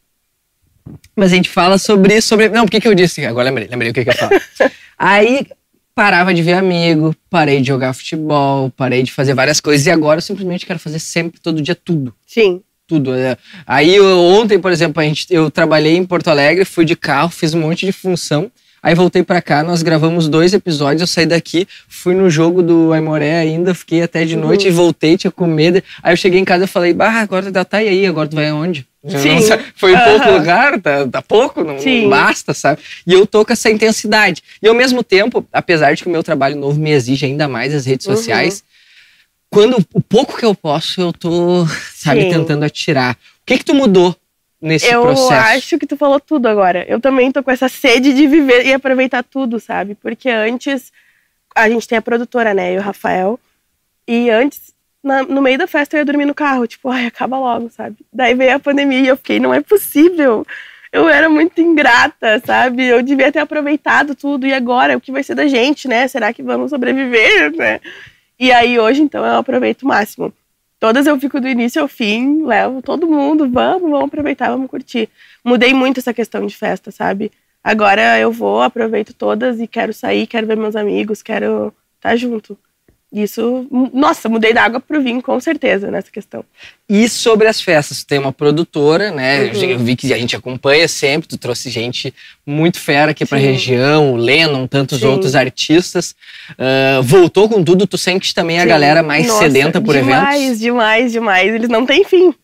[1.15, 2.21] Mas a gente fala sobre.
[2.21, 2.49] sobre...
[2.49, 3.25] Não, por que, que eu disse?
[3.25, 4.43] Agora lembrei, lembrei o que, que eu falar.
[4.99, 5.47] Aí
[5.97, 9.87] parava de ver amigo, parei de jogar futebol, parei de fazer várias coisas.
[9.87, 12.15] E agora eu simplesmente quero fazer sempre, todo dia, tudo.
[12.27, 12.61] Sim.
[12.87, 13.15] Tudo.
[13.15, 13.37] é.
[13.67, 17.55] Aí ontem, por exemplo, a gente, eu trabalhei em Porto Alegre, fui de carro, fiz
[17.55, 18.49] um monte de função.
[18.83, 22.93] Aí voltei pra cá, nós gravamos dois episódios, eu saí daqui, fui no jogo do
[22.93, 24.43] Aimoré ainda, fiquei até de Uhum.
[24.43, 25.83] noite e voltei, tinha com medo.
[26.03, 28.37] Aí eu cheguei em casa e falei, bah, agora tá tá, e aí, agora tu
[28.37, 28.87] vai aonde?
[29.09, 29.39] Eu Sim.
[29.77, 32.81] Foi em pouco lugar, tá, tá pouco, não, não basta, sabe?
[33.07, 34.43] E eu tô com essa intensidade.
[34.61, 37.73] E ao mesmo tempo, apesar de que o meu trabalho novo me exige ainda mais
[37.75, 38.17] as redes Uhum.
[38.17, 38.65] sociais,
[39.49, 41.65] quando o pouco que eu posso, eu tô,
[41.95, 42.31] sabe, Sim.
[42.31, 43.15] tentando atirar.
[43.15, 44.15] O que que tu mudou
[44.61, 45.33] nesse eu processo?
[45.57, 46.85] acho que tu falou tudo agora.
[46.89, 49.95] Eu também tô com essa sede de viver e aproveitar tudo, sabe?
[49.95, 50.93] Porque antes
[51.55, 52.75] a gente tem a produtora, né?
[52.75, 53.39] E o Rafael.
[54.09, 54.75] E antes,
[55.07, 56.67] na- no meio da festa, eu ia dormir no carro.
[56.67, 57.97] Tipo, ai, acaba logo, sabe?
[58.13, 60.45] Daí veio a pandemia e eu fiquei, não é possível.
[60.93, 62.85] Eu era muito ingrata, sabe?
[62.85, 64.47] Eu devia ter aproveitado tudo.
[64.47, 66.09] E agora, o que vai ser da gente, né?
[66.09, 67.81] Será que vamos sobreviver, né?
[68.39, 70.33] E aí, hoje, então, eu aproveito o máximo.
[70.79, 75.09] Todas eu fico do início ao fim, levo todo mundo, vamos, vamos aproveitar, vamos curtir.
[75.45, 77.33] Mudei muito essa questão de festa, sabe?
[77.65, 82.59] Agora eu vou, aproveito todas e quero sair, quero ver meus amigos, quero estar junto.
[83.17, 86.45] Isso, nossa, mudei da água pro vinho, com certeza, nessa questão.
[86.87, 89.45] E sobre as festas, tu tem uma produtora, né?
[89.45, 89.63] Uhum.
[89.71, 92.13] Eu vi que a gente acompanha sempre, tu trouxe gente
[92.47, 93.47] muito fera aqui pra Sim.
[93.47, 95.07] região, o Lennon, tantos Sim.
[95.07, 96.15] outros artistas.
[96.59, 98.69] Ah, voltou com tudo, tu sentes também a Sim.
[98.69, 100.61] galera mais Nossa, sedenta por demais, eventos?
[100.61, 102.35] Demais, demais, Eles não têm fim.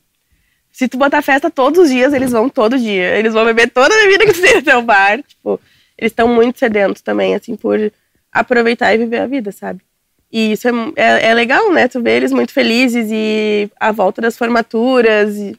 [0.70, 3.14] Se tu botar festa todos os dias, eles vão todo dia.
[3.18, 5.22] Eles vão beber toda a bebida que tu tem no teu bar.
[5.22, 5.60] Tipo,
[5.98, 7.92] eles estão muito sedentos também, assim, por
[8.32, 9.82] aproveitar e viver a vida, sabe?
[10.32, 11.86] E isso é, é, é legal, né?
[11.88, 15.36] Tu vê eles muito felizes e a volta das formaturas.
[15.36, 15.54] E,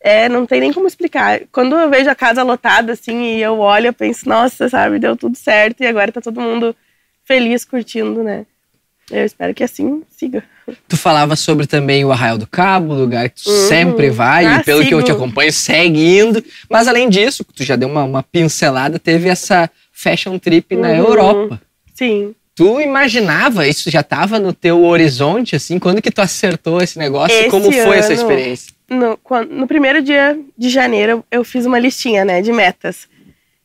[0.00, 1.40] é, não tem nem como explicar.
[1.52, 5.16] Quando eu vejo a casa lotada, assim, e eu olho, eu penso, nossa, sabe, deu
[5.16, 6.74] tudo certo e agora tá todo mundo
[7.24, 8.44] feliz, curtindo, né?
[9.10, 10.42] Eu espero que assim siga.
[10.86, 13.68] Tu falava sobre também o Arraial do Cabo, lugar que tu Uhum.
[13.68, 15.16] sempre vai, Ah, e pelo que eu te sigo.
[15.18, 16.44] acompanho, segue indo.
[16.68, 20.96] Mas além disso, tu já deu uma, uma pincelada, teve essa fashion trip na Uhum.
[20.96, 21.60] Europa.
[21.94, 22.34] Sim.
[22.58, 23.88] Tu imaginava isso?
[23.88, 25.78] Já estava no teu horizonte, assim?
[25.78, 27.36] Quando que tu acertou esse negócio?
[27.38, 28.72] Esse Como foi essa ano- experiência?
[28.90, 33.06] No, quando- no primeiro dia de janeiro, eu fiz uma listinha, né, de metas.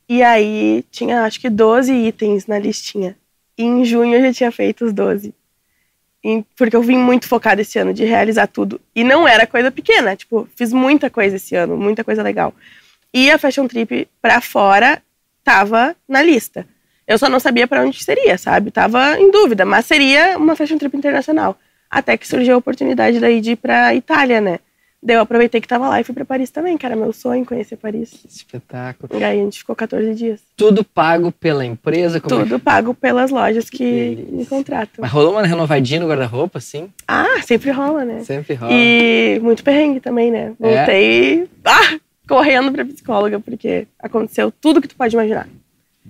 [0.07, 3.15] E aí tinha, acho que 12 itens na listinha.
[3.57, 5.33] E em junho eu já tinha feito os 12.
[6.23, 8.79] E- porque eu vim muito focada esse ano de realizar tudo.
[8.95, 12.53] E não era coisa pequena, tipo, fiz muita coisa esse ano, muita coisa legal.
[13.11, 15.01] E a Fashion Trip pra fora
[15.43, 16.67] tava na lista.
[17.07, 18.71] Eu só não sabia pra onde seria, sabe?
[18.71, 21.57] Tava em dúvida, mas seria uma Fashion Trip internacional.
[21.89, 24.59] Até que surgiu a oportunidade daí de ir pra Itália, né?
[25.05, 27.45] Daí eu aproveitei que tava lá e fui pra Paris também, que era meu sonho
[27.45, 28.23] conhecer Paris.
[28.25, 29.09] Espetáculo.
[29.19, 30.39] E aí a gente ficou 14 dias.
[30.55, 32.21] Tudo pago pela empresa?
[32.21, 35.01] Como é que- Tudo pago pelas lojas que me contratam.
[35.01, 36.89] Mas rolou uma renovadinha no guarda-roupa, assim?
[37.05, 38.21] Ah, sempre rola, né?
[38.21, 38.71] Sempre rola.
[38.73, 40.53] E muito perrengue também, né?
[40.61, 40.75] É?
[40.77, 45.49] Voltei ah, correndo pra psicóloga, porque aconteceu tudo que tu pode imaginar.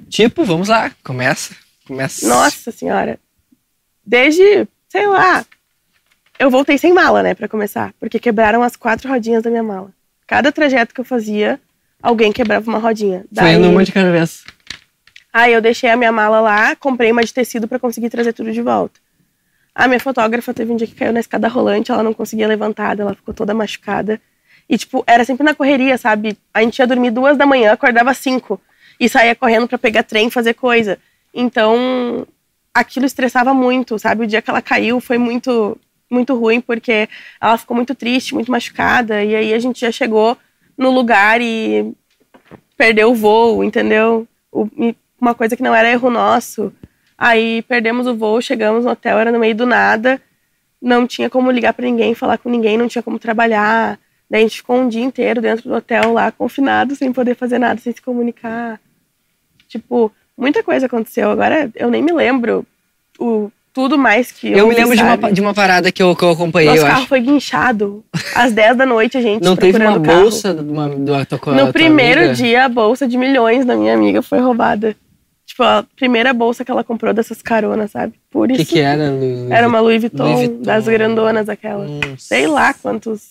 [0.10, 1.56] Tipo, vamos lá, começa.
[1.86, 2.27] Começa.
[2.27, 3.19] Nossa senhora.
[4.06, 5.45] Desde, sei lá,
[6.39, 9.91] eu voltei sem mala, né, pra começar, porque quebraram as quatro rodinhas da minha mala.
[10.27, 11.60] Cada trajeto que eu fazia,
[12.01, 13.25] alguém quebrava uma rodinha.
[13.34, 14.43] Foi indo uma de cada vez.
[15.32, 18.51] Aí eu deixei a minha mala lá, comprei uma de tecido pra conseguir trazer tudo
[18.51, 18.99] de volta.
[19.73, 22.99] A minha fotógrafa teve um dia que caiu na escada rolante, ela não conseguia levantar,
[22.99, 24.21] ela ficou toda machucada.
[24.69, 26.38] E, tipo, era sempre na correria, sabe?
[26.53, 28.62] A gente ia dormir duas da manhã, acordava às cinco.
[28.99, 30.97] E saía correndo pra pegar trem, fazer coisa.
[31.34, 32.27] Então,
[32.73, 34.23] aquilo estressava muito, sabe?
[34.23, 35.77] O dia que ela caiu foi muito,
[36.10, 37.08] muito ruim, porque
[37.39, 39.23] ela ficou muito triste, muito machucada.
[39.23, 40.38] E aí a gente já chegou
[40.77, 41.93] no lugar e
[42.77, 44.27] perdeu o voo, entendeu?
[45.19, 46.73] Uma coisa que não era erro nosso.
[47.17, 50.21] Aí perdemos o voo, chegamos no hotel, era no meio do nada.
[50.82, 53.97] Não tinha como ligar pra ninguém, falar com ninguém, não tinha como trabalhar.
[54.34, 57.60] Daí a gente ficou um dia inteiro dentro do hotel lá, confinado, sem poder fazer
[57.60, 58.80] nada, sem se comunicar.
[59.67, 61.30] Tipo, Muita coisa aconteceu.
[61.30, 62.65] Agora eu nem me lembro
[63.19, 66.15] o, tudo mais que eu Eu me lembro de uma, de uma parada que eu,
[66.15, 67.08] que eu acompanhei, Nosso eu carro acho.
[67.08, 68.04] foi guinchado.
[68.34, 70.22] Às 10 da noite a gente Não teve uma o carro.
[70.24, 71.28] bolsa de uma, de uma
[71.65, 72.34] No primeiro amiga?
[72.34, 74.96] dia, a bolsa de milhões da minha amiga foi roubada.
[75.46, 78.13] Tipo, a primeira bolsa que ela comprou dessas caronas, sabe?
[78.32, 78.65] Por O isso.
[78.65, 79.12] que, que era?
[79.12, 80.63] Lu- Era uma Louis Vuitton, Louis Vuitton.
[80.63, 81.86] das grandonas aquela.
[81.86, 82.15] Nossa.
[82.17, 83.22] Sei lá quantos,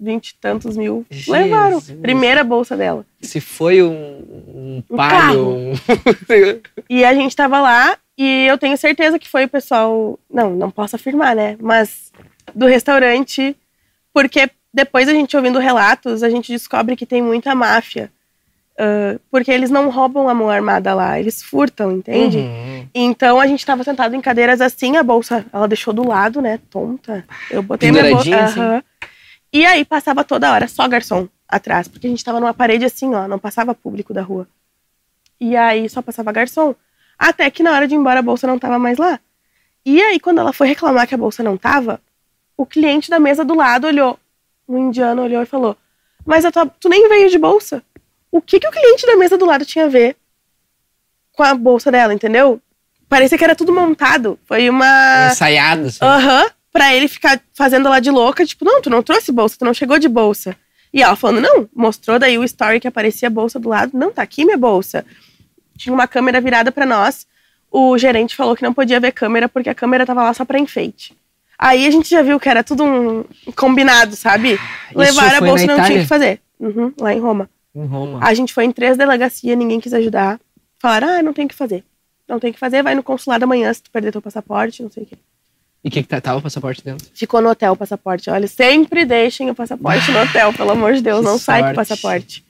[0.00, 1.28] vinte e tantos mil Jesus.
[1.28, 1.80] levaram.
[2.00, 3.04] Primeira bolsa dela.
[3.20, 5.50] Se foi um, um Um carro.
[5.58, 5.72] um-
[6.88, 10.18] E a gente tava lá e eu tenho certeza que foi o pessoal.
[10.30, 11.56] Não, não posso afirmar, né?
[11.60, 12.12] Mas
[12.54, 13.56] do restaurante.
[14.12, 18.10] Porque depois a gente ouvindo relatos, a gente descobre que tem muita máfia.
[18.78, 22.38] Ah, porque eles não roubam a mão armada lá, eles furtam, entende?
[22.38, 22.86] Uhum.
[22.94, 26.60] Então a gente tava sentado em cadeiras assim, a bolsa ela deixou do lado, né?
[26.70, 27.24] Tonta.
[27.50, 28.36] Eu botei minha bolsa.
[28.44, 28.60] Assim?
[29.52, 33.14] E aí passava toda hora só garçom atrás, porque a gente tava numa parede assim,
[33.14, 34.46] ó, não passava público da rua.
[35.40, 36.74] E aí só passava garçom.
[37.18, 39.18] Até que na hora de ir embora a bolsa não tava mais lá.
[39.84, 42.00] E aí quando ela foi reclamar que a bolsa não tava,
[42.56, 44.18] o cliente da mesa do lado olhou.
[44.68, 45.76] Um indiano olhou e falou:
[46.26, 47.82] Mas a tua- tu nem veio de bolsa.
[48.30, 50.14] O que, que o cliente da mesa do lado tinha a ver
[51.32, 52.60] com a bolsa dela, entendeu?
[53.08, 54.38] Parecia que era tudo montado.
[54.44, 55.28] Foi uma.
[55.32, 55.98] Ensaiado, assim.
[56.04, 56.50] Aham.
[56.78, 59.74] Pra ele ficar fazendo ela de louca, tipo, não, tu não trouxe bolsa, tu não
[59.74, 60.56] chegou de bolsa.
[60.94, 64.12] E ela falando, não, mostrou daí o story que aparecia a bolsa do lado, não,
[64.12, 65.04] tá aqui minha bolsa.
[65.76, 67.26] Tinha uma câmera virada pra nós.
[67.68, 70.58] O gerente falou que não podia ver câmera porque a câmera tava lá só pra
[70.58, 71.16] enfeite.
[71.58, 73.24] Aí a gente já viu que era tudo um
[73.56, 74.58] combinado, sabe?
[74.94, 76.02] Levar a bolsa e não tinha Itália?
[76.02, 76.40] que fazer.
[76.60, 77.50] Uhum, lá em Roma.
[77.74, 78.20] Em Roma.
[78.22, 80.40] A gente foi em três delegacias, ninguém quis ajudar.
[80.78, 81.84] Falaram, ah, não tem o que fazer.
[82.28, 84.90] Não tem o que fazer, vai no consulado amanhã se tu perder teu passaporte, não
[84.90, 85.18] sei o quê.
[85.84, 87.06] E o que, que tá- tava o passaporte dentro?
[87.14, 88.28] Ficou no hotel o passaporte.
[88.30, 91.64] Olha, sempre deixem o passaporte no hotel, pelo amor de Deus, Que não sai com
[91.70, 91.76] o sorte.
[91.88, 92.44] passaporte.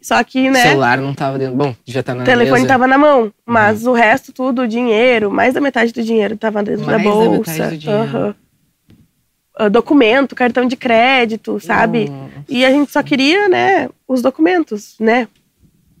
[0.00, 1.56] Só que, O né, celular não tava dentro.
[1.56, 2.68] Bom, já tá na o telefone mesa.
[2.68, 6.62] tava na mão, mas o resto tudo, o dinheiro, mais da metade do dinheiro tava
[6.62, 7.50] dentro Mais da da bolsa.
[7.52, 8.36] metade do dinheiro.
[9.56, 12.08] Ah, documento, cartão de crédito, sabe?
[12.10, 12.30] Nossa.
[12.48, 15.28] E a gente só queria, né, os documentos, né?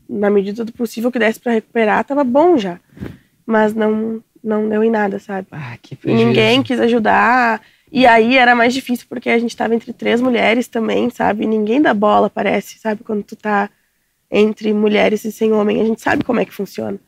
[0.08, 2.78] Na medida do possível que desse pra recuperar, tava bom já.
[3.46, 5.48] Mas não, não deu em nada, sabe?
[5.50, 6.26] Ah, que prejuízo.
[6.26, 7.60] ninguém quis ajudar.
[7.90, 11.44] E aí era mais difícil porque a gente tava entre três mulheres também, sabe?
[11.44, 13.02] E ninguém dá bola, parece, sabe?
[13.04, 13.70] Quando tu tá
[14.30, 16.98] entre mulheres e sem homem, a gente sabe como é que funciona.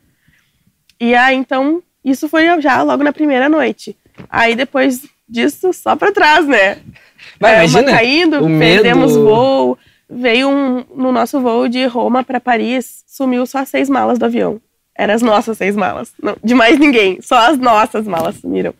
[0.99, 3.95] E aí, então, isso foi já logo na primeira noite.
[4.29, 6.77] Aí depois disso, só pra trás, né?
[7.39, 7.91] Vai, É, imagina.
[7.91, 9.25] Caindo, o perdemos medo.
[9.25, 9.77] voo.
[10.09, 14.61] Veio um, no nosso voo de Roma pra Paris, sumiu só seis malas do avião.
[14.97, 16.11] Eram as nossas seis malas.
[16.21, 17.21] Não, de mais ninguém.
[17.21, 18.73] Só as nossas malas sumiram.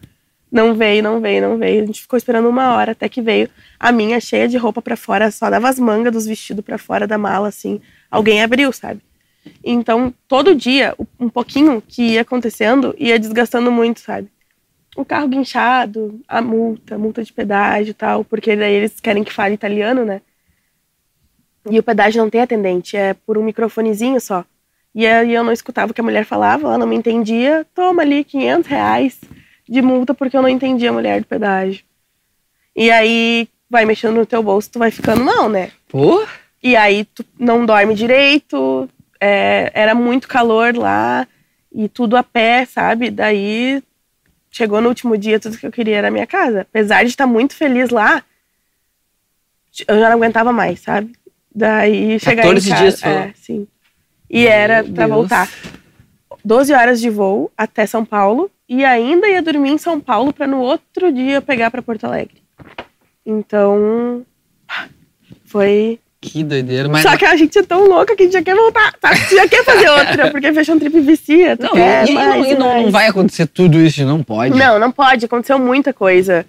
[0.51, 1.83] Não veio, não veio, não veio.
[1.83, 3.49] A gente ficou esperando uma hora até que veio
[3.79, 7.05] a minha cheia de roupa pra fora, só dava as mangas dos vestidos pra fora
[7.05, 7.79] da mala, assim.
[8.09, 9.01] Alguém abriu, sabe?
[9.63, 14.29] Então, todo dia, um pouquinho que ia acontecendo, ia desgastando muito, sabe?
[14.95, 19.31] O carro guinchado, a multa, multa de pedágio e tal, porque daí eles querem que
[19.31, 20.21] fale italiano, né?
[21.69, 24.43] E o pedágio não tem atendente, é por um microfonezinho só.
[24.97, 28.01] E aí eu não escutava o que a mulher falava, ela não me entendia, toma
[28.01, 29.21] ali 500 reais
[29.69, 31.85] de multa porque eu não entendia a mulher do pedágio.
[32.75, 35.69] E aí vai mexendo no teu bolso, tu vai ficando mal, né?
[35.87, 36.25] Pô,
[36.63, 38.89] E aí tu não dorme direito,
[39.21, 41.27] é, era muito calor lá,
[41.71, 43.11] e tudo a pé, sabe?
[43.11, 43.83] Daí
[44.49, 46.61] chegou no último dia, tudo que eu queria era a minha casa.
[46.61, 48.23] Apesar de estar muito feliz lá,
[49.87, 51.13] eu já não aguentava mais, sabe?
[51.53, 52.81] Daí chegar em 14 casa.
[52.81, 53.67] dias, é, sim.
[54.29, 55.17] E era Meu pra Deus.
[55.17, 55.49] voltar
[56.43, 60.47] 12 horas de voo até São Paulo e ainda ia dormir em São Paulo pra
[60.47, 62.41] no outro dia pegar pra Porto Alegre.
[63.25, 64.25] Então,
[65.45, 66.89] foi que doideira.
[66.89, 68.93] Mas só que a gente é tão louca que a gente já quer voltar?
[69.29, 72.27] Tu já quer fazer outra, porque fechou um trip vicia, não, quer e, e mais,
[72.29, 72.83] não, e não, mais.
[72.83, 74.57] não vai acontecer tudo isso, não pode.
[74.57, 76.45] Não, não pode, aconteceu muita coisa.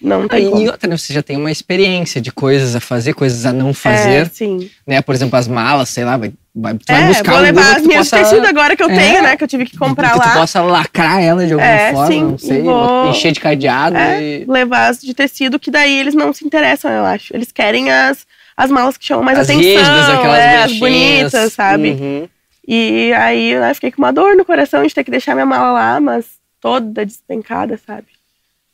[0.00, 3.46] Não tem E outra, né, você já tem uma experiência de coisas a fazer, coisas
[3.46, 4.70] a não É, fazer, sim.
[4.86, 5.00] né?
[5.00, 7.82] Por exemplo, as malas, sei lá, vai, vai, tu vai É, buscar vou levar as
[7.82, 8.94] tu minhas possa, tecidos agora que eu É.
[8.98, 9.36] tenho, né?
[9.36, 10.34] Que eu tive que comprar que tu lá.
[10.34, 14.20] possa lacrar ela de alguma É, forma, sim, não sei, vou- encher de cadeado É,
[14.40, 17.34] e levar as de tecido, que daí eles não se interessam, eu acho.
[17.34, 19.62] Eles querem as, as malas que chamam mais as atenção.
[19.62, 21.90] rígidas, aquelas é, as bonitas, sabe?
[21.90, 22.28] Uhum.
[22.68, 25.72] E aí eu fiquei com uma dor no coração de ter que deixar minha mala
[25.72, 26.26] lá, mas
[26.60, 28.08] toda despencada, sabe?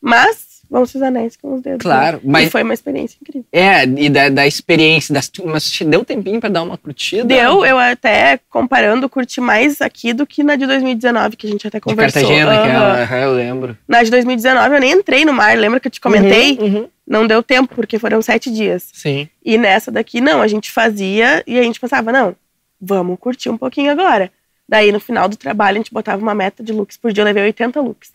[0.00, 1.82] Mas vamos os anéis com os dedos.
[1.82, 2.22] Claro, né?
[2.24, 3.44] mas- E foi uma experiência incrível.
[3.52, 7.24] É, e da, da experiência, das, mas te deu tempinho pra dar uma curtida?
[7.24, 11.66] Deu, eu até comparando, curti mais aqui do que na de 2019, que a gente
[11.66, 12.22] até De conversou.
[12.22, 12.62] Cartagena, Aham.
[12.64, 13.78] aquela, aham, eu lembro.
[13.86, 16.58] Na de 2019 eu nem entrei no mar, lembra que eu te comentei?
[16.58, 16.88] Uhum, uhum.
[17.06, 18.88] Não deu tempo, porque foram sete dias.
[18.92, 19.28] Sim.
[19.44, 22.34] E nessa daqui, não, a gente fazia e a gente pensava, não,
[22.80, 24.30] vamos curtir um pouquinho agora.
[24.68, 27.20] Daí, no final do trabalho, a gente botava uma meta de looks por dia.
[27.22, 28.12] Eu levei 80 looks.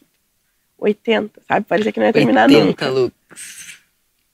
[0.77, 1.65] 80, sabe?
[1.67, 2.89] Parecia que não ia terminar 80 nunca.
[2.89, 3.77] looks.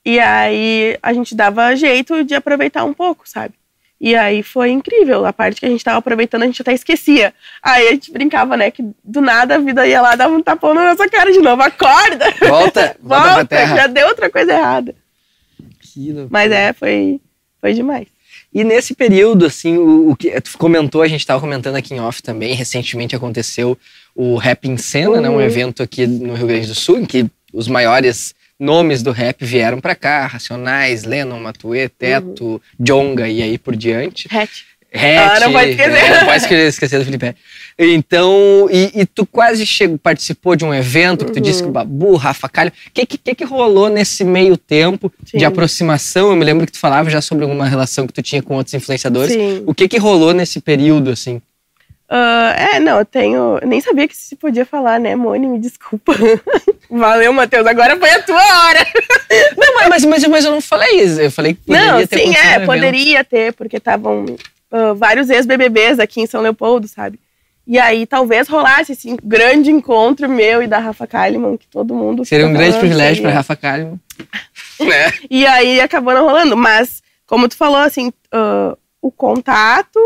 [0.05, 3.53] E aí, a gente dava jeito de aproveitar um pouco, sabe?
[4.01, 5.25] E aí foi incrível.
[5.25, 7.33] A parte que a gente tava aproveitando, a gente até esquecia.
[7.61, 8.69] Aí a gente brincava, né?
[8.69, 11.61] Que do nada a vida ia lá dar um tapão na nossa cara de novo.
[11.61, 12.25] Acorda!
[12.41, 13.45] Volta, volta Volta!
[13.45, 13.77] terra.
[13.77, 14.93] Já deu outra coisa errada.
[16.29, 17.21] Mas é, foi,
[17.61, 18.07] foi demais.
[18.53, 22.01] E nesse período, assim, o, o que tu comentou, a gente estava comentando aqui em
[22.01, 23.77] off também, recentemente aconteceu
[24.15, 25.41] o Rap em Cena, né, um Uhum.
[25.41, 29.81] evento aqui no Rio Grande do Sul, em que os maiores nomes do rap vieram
[29.81, 34.27] para cá, Racionais, Lennon, Matuê, Teto, Jonga e aí por diante.
[34.31, 34.61] Hatch.
[34.95, 35.01] Hatch,
[35.35, 35.91] Ah, não pode esquecer.
[35.97, 37.35] é, não pode esquecer, esquecer do Felipe.
[37.79, 41.41] Então, e, e tu quase chegou, participou de um evento que tu Uhum.
[41.41, 45.39] disse que o Babu, Rafa Calho, o que, que, que rolou nesse meio tempo de
[45.39, 45.45] Sim.
[45.45, 46.29] aproximação?
[46.29, 48.73] Eu me lembro que tu falava já sobre alguma relação que tu tinha com outros
[48.75, 49.33] influenciadores.
[49.33, 49.63] Sim.
[49.65, 51.41] O que que rolou nesse período, assim?
[52.09, 53.57] Ah, é, não, eu tenho.
[53.61, 55.47] eu Nem sabia que se podia falar, né, Mone?
[55.47, 56.13] Me desculpa.
[56.89, 57.65] Valeu, Matheus.
[57.65, 58.85] Agora foi a tua hora.
[59.57, 61.19] Não, mas, mas, mas, eu não falei isso.
[61.19, 64.25] Eu falei que poderia não, ter sim, é, poderia ter, porque estavam
[64.71, 67.19] ah, vários ex-BBBs aqui em São Leopoldo, sabe?
[67.65, 72.25] E aí talvez rolasse esse grande encontro meu e da Rafa Kalimann, que todo mundo.
[72.25, 73.29] Seria um grande privilégio seria.
[73.29, 73.99] para Rafa Kalimann.
[74.79, 75.11] né?
[75.29, 76.55] E aí acabou não rolando.
[76.55, 79.99] Mas, como tu falou, assim, ah, o contato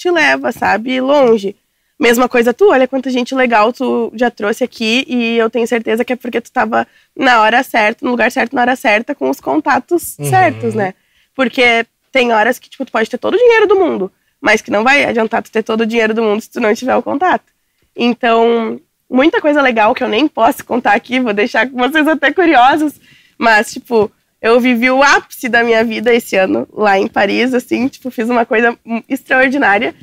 [0.00, 1.54] te leva, sabe, longe.
[1.98, 6.02] Mesma coisa tu, olha quanta gente legal tu já trouxe aqui e eu tenho certeza
[6.02, 9.28] que é porque tu tava na hora certa, no lugar certo, na hora certa, com
[9.28, 10.24] os contatos Uhum.
[10.24, 10.94] certos, né?
[11.34, 14.70] Porque tem horas que, tipo, tu pode ter todo o dinheiro do mundo, mas que
[14.70, 17.02] não vai adiantar tu ter todo o dinheiro do mundo se tu não tiver o
[17.02, 17.44] contato.
[17.94, 22.94] Então, muita coisa legal que eu nem posso contar aqui, vou deixar vocês até curiosos,
[23.36, 24.10] mas, tipo,
[24.40, 28.28] eu vivi o ápice da minha vida esse ano lá em Paris, assim, tipo, fiz
[28.28, 28.76] uma coisa
[29.08, 29.94] extraordinária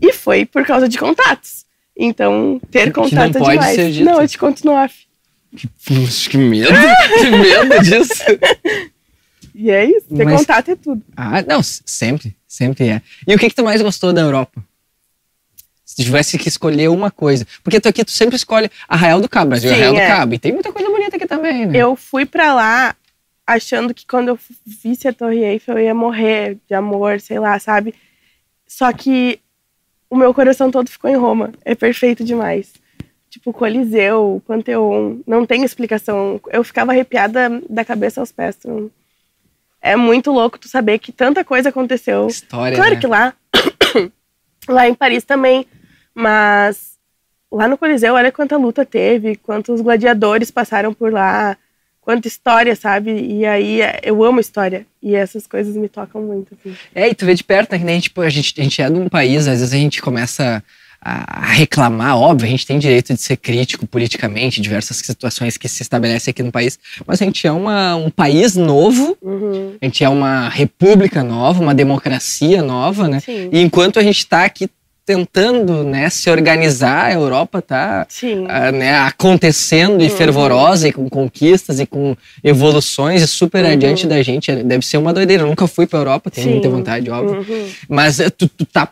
[0.00, 1.64] e foi por causa de contatos.
[1.96, 3.74] Então, ter Que não contato é pode demais.
[3.74, 4.04] ser dito.
[4.04, 4.94] Não, eu te conto no off.
[5.86, 6.68] Puxa, que medo.
[7.18, 8.22] que medo disso.
[9.58, 11.00] E é isso, ter Mas- contato é tudo.
[11.16, 12.36] Ah, não, sempre.
[12.46, 13.02] Sempre é.
[13.26, 14.62] E o que que tu mais gostou da Europa?
[15.82, 17.46] Se tivesse que escolher uma coisa.
[17.64, 20.06] Porque tu aqui, tu sempre escolhe Arraial do Cabo, Brasil, Sim, Arraial do é.
[20.08, 20.34] Cabo.
[20.34, 21.78] E tem muita coisa bonita aqui também, né?
[21.78, 22.94] Eu fui pra lá
[23.46, 27.58] achando que quando eu visse a Torre Eiffel eu ia morrer de amor, sei lá,
[27.58, 27.94] sabe?
[28.66, 29.40] Só que
[30.10, 31.52] o meu coração todo ficou em Roma.
[31.64, 32.72] É perfeito demais.
[33.30, 36.40] Tipo, Coliseu, o Panteão, não tem explicação.
[36.50, 38.56] Eu ficava arrepiada da cabeça aos pés.
[38.58, 38.90] Então,
[39.80, 42.26] É muito louco tu saber que tanta coisa aconteceu.
[42.26, 43.00] História, Claro né?
[43.00, 43.34] que lá,
[44.68, 45.66] lá em Paris também,
[46.14, 46.98] mas
[47.52, 51.56] lá no Coliseu, olha quanta luta teve, quantos gladiadores passaram por lá,
[52.06, 53.10] quanta história, sabe?
[53.10, 56.54] E aí é, eu amo história e essas coisas me tocam muito.
[56.54, 56.76] Assim.
[56.94, 57.78] É, e tu vê de perto, né?
[57.80, 60.00] Que nem, tipo, a gente, a gente é de um país, às vezes a gente
[60.00, 60.62] começa
[61.02, 65.68] a, a reclamar, óbvio, a gente tem direito de ser crítico politicamente, diversas situações que
[65.68, 69.74] se estabelecem aqui no país, mas a gente é uma, um país novo, Uhum.
[69.80, 73.18] a gente é uma república nova, uma democracia nova, né?
[73.18, 73.50] Sim.
[73.52, 74.70] E enquanto a gente está aqui
[75.06, 78.06] tentando né, se organizar, a Europa está
[78.48, 80.16] ah, né, acontecendo e Uhum.
[80.16, 83.70] fervorosa e com conquistas e com evoluções e super Uhum.
[83.72, 84.50] adiante da gente.
[84.64, 85.44] Deve ser uma doideira.
[85.44, 86.52] Eu nunca fui para Europa, tenho Sim.
[86.54, 87.38] muita vontade, óbvio.
[87.48, 87.68] Uhum.
[87.88, 88.88] Mas eh, tu, tu tá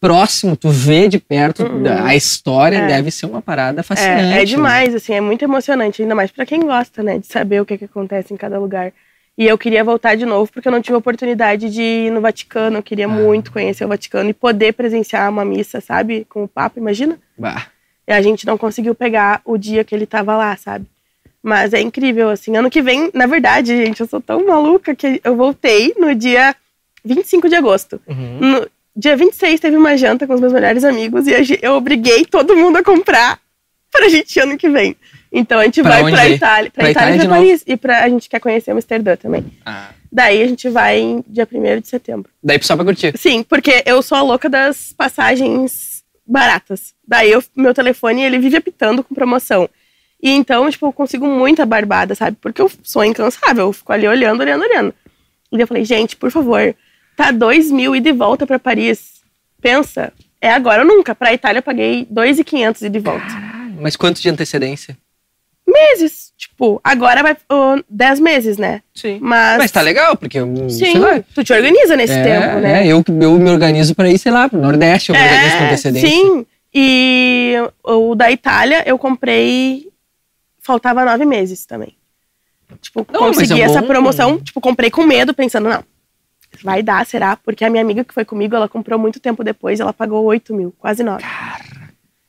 [0.00, 1.84] próximo, tu vê de perto Uhum.
[2.04, 2.86] a história, É.
[2.88, 4.20] deve ser uma parada fascinante.
[4.24, 4.42] É, né?
[4.42, 7.64] é demais, assim, é muito emocionante, ainda mais pra quem gosta, né, de saber o
[7.64, 8.92] que, que acontece em cada lugar.
[9.36, 12.20] E eu queria voltar de novo porque eu não tive a oportunidade de ir no
[12.20, 13.08] Vaticano, eu queria Ah.
[13.08, 17.18] muito conhecer o Vaticano e poder presenciar uma missa, sabe, com o Papa, imagina?
[17.36, 17.66] Bah.
[18.06, 20.86] E a gente não conseguiu pegar o dia que ele tava lá, sabe?
[21.42, 22.56] Mas é incrível, assim.
[22.56, 26.54] Ano que vem, na verdade, gente, eu sou tão maluca que eu voltei no dia
[27.04, 28.00] 25 de agosto.
[28.06, 28.38] Uhum.
[28.40, 32.56] No dia 26 teve uma janta com os meus melhores amigos e eu obriguei todo
[32.56, 33.40] mundo a comprar
[33.90, 34.96] pra gente ano que vem.
[35.36, 36.28] Então a gente Pra vai pra?
[36.28, 37.46] Itália, pra, Pra Itália Itália e pra novo?
[37.48, 37.64] Paris.
[37.66, 39.44] E pra, a gente quer conhecer Amsterdã também.
[39.66, 39.88] Ah.
[40.12, 42.30] Daí a gente vai em dia 1 de setembro.
[42.40, 43.18] Daí só pra curtir.
[43.18, 46.94] Sim, porque eu sou a louca das passagens baratas.
[47.06, 49.68] Daí eu- meu telefone, ele vive apitando com promoção.
[50.22, 52.36] E então, tipo, eu consigo muita barbada, sabe?
[52.40, 54.94] Porque eu sou incansável, eu fico ali olhando, olhando, olhando.
[55.52, 56.74] E eu falei, gente, por favor,
[57.16, 59.14] tá dois mil e de volta pra Paris.
[59.60, 61.14] Pensa, é agora ou nunca.
[61.14, 63.26] Pra Itália eu paguei 2.500 e de volta.
[63.80, 64.96] Mas quanto de antecedência?
[65.66, 68.82] Meses, tipo, agora vai ó, 10 meses, né?
[68.94, 69.18] Sim.
[69.20, 72.60] Mas, Mas tá legal, porque eu, sim, sei lá, tu te organiza nesse é, tempo,
[72.60, 72.86] né?
[72.86, 75.64] é, eu, eu me organizo pra ir, sei lá, pro Nordeste, eu me organizo com
[75.64, 76.06] antecedência.
[76.06, 79.88] É, Sim, e o da Itália eu comprei.
[80.60, 81.96] Faltava nove meses também.
[82.80, 83.86] Tipo, Não, mas consegui é essa bom.
[83.86, 84.38] promoção.
[84.40, 85.84] Tipo, comprei com medo, pensando, não,
[86.62, 87.36] vai dar, será?
[87.36, 90.54] Porque a minha amiga que foi comigo, ela comprou muito tempo depois, ela pagou 8
[90.54, 91.24] mil, quase 9.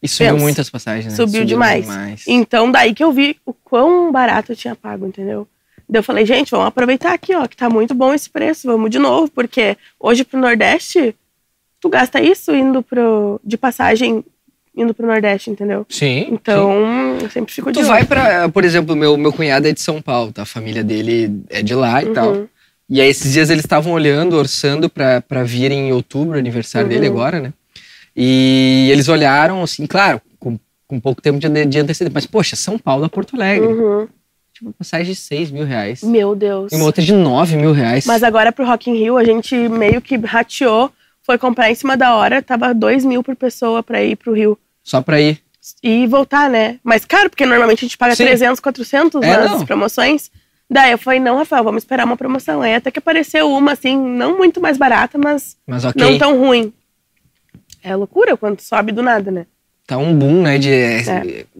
[0.01, 0.43] E subiu Pensa.
[0.43, 1.15] muitas passagens, né?
[1.15, 1.87] Subiu demais.
[2.27, 5.47] Então, daí que eu vi o quão barato eu tinha pago, entendeu?
[5.89, 8.89] Daí eu falei, gente, vamos aproveitar aqui, ó, que tá muito bom esse preço, vamos
[8.89, 11.15] de novo, porque hoje pro Nordeste,
[11.79, 14.23] tu gasta isso indo pro, de passagem
[14.77, 15.85] indo pro Nordeste, entendeu?
[15.89, 16.27] Sim.
[16.31, 19.79] Então, eu sempre fico de Tu vai pra, por exemplo, meu, meu cunhado é de
[19.81, 20.41] São Paulo, tá?
[20.41, 22.33] A família dele é de lá e tal.
[22.33, 22.47] Uhum.
[22.89, 27.07] E aí esses dias eles estavam olhando, orçando pra, pra vir em outubro, aniversário dele
[27.07, 27.13] Uhum.
[27.13, 27.53] agora, né?
[28.15, 30.57] E eles olharam, assim, claro, com,
[30.87, 32.13] com pouco tempo de, de antecedência.
[32.13, 33.67] Mas, poxa, São Paulo a Porto Alegre.
[33.67, 34.07] Uhum.
[34.53, 36.01] Tipo, uma passagem de 6 mil reais.
[36.01, 36.71] Meu Deus.
[36.71, 38.05] E uma outra de 9 mil reais.
[38.05, 40.89] Mas agora pro Rock in Rio, a gente meio que rateou,
[41.23, 44.57] foi comprar em cima da hora, tava 2 mil por pessoa pra ir pro Rio.
[44.81, 45.41] Só pra ir.
[45.83, 46.79] E voltar, né?
[46.83, 48.23] Mas caro, porque normalmente a gente paga Sim.
[48.25, 49.65] 300, 400 É, nas não.
[49.65, 50.31] promoções.
[50.69, 52.61] Daí eu falei, não, Rafael, vamos esperar uma promoção.
[52.61, 56.01] Aí até que apareceu uma, assim, não muito mais barata, mas Mas ok.
[56.01, 56.71] não tão ruim.
[57.85, 59.45] É loucura quando sobe do nada, né?
[59.87, 60.57] Tá um boom, né?
[60.57, 60.71] De,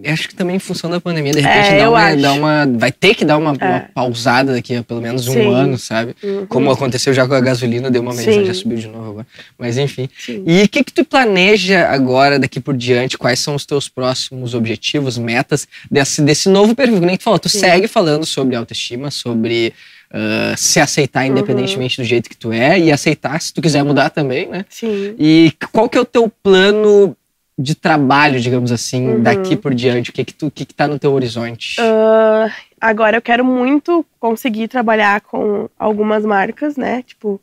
[0.08, 2.66] Acho que também em função da pandemia, de repente É, dá, uma, dá uma.
[2.76, 3.66] Vai ter que dar uma, É.
[3.66, 5.54] uma pausada daqui a pelo menos um Sim.
[5.54, 6.16] ano, sabe?
[6.24, 6.48] Uhum.
[6.48, 8.46] Como aconteceu já com a gasolina, deu uma mensagem, Sim.
[8.48, 9.28] já subiu de novo agora.
[9.60, 10.10] Mas enfim.
[10.18, 10.44] Sim.
[10.48, 13.16] E o que, que tu planeja agora, daqui por diante?
[13.16, 17.00] Quais são os teus próximos objetivos, metas desse, desse novo perfil?
[17.00, 17.60] Que nem tu falou, tu Sim.
[17.60, 19.72] segue falando sobre autoestima, sobre
[20.12, 21.32] ah, se aceitar Uhum.
[21.32, 24.66] independentemente do jeito que tu é e aceitar se tu quiser mudar também, né?
[24.70, 25.16] Sim.
[25.18, 27.16] E qual que é o teu plano
[27.58, 29.24] de trabalho, digamos assim, Uhum.
[29.24, 30.10] daqui por diante?
[30.10, 31.78] O que que, tu, que que tá no teu horizonte?
[31.80, 32.52] Ah,
[32.82, 37.02] agora eu quero muito conseguir trabalhar com algumas marcas, né?
[37.04, 37.40] Tipo,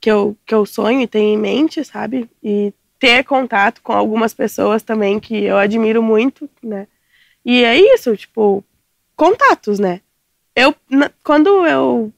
[0.00, 2.28] que eu, que eu sonho e tenho em mente, sabe?
[2.42, 6.86] E ter contato com algumas pessoas também que eu admiro muito, né?
[7.44, 8.64] E é isso, tipo,
[9.14, 10.00] contatos, né?
[10.58, 10.74] Eu,
[11.22, 12.12] quando eu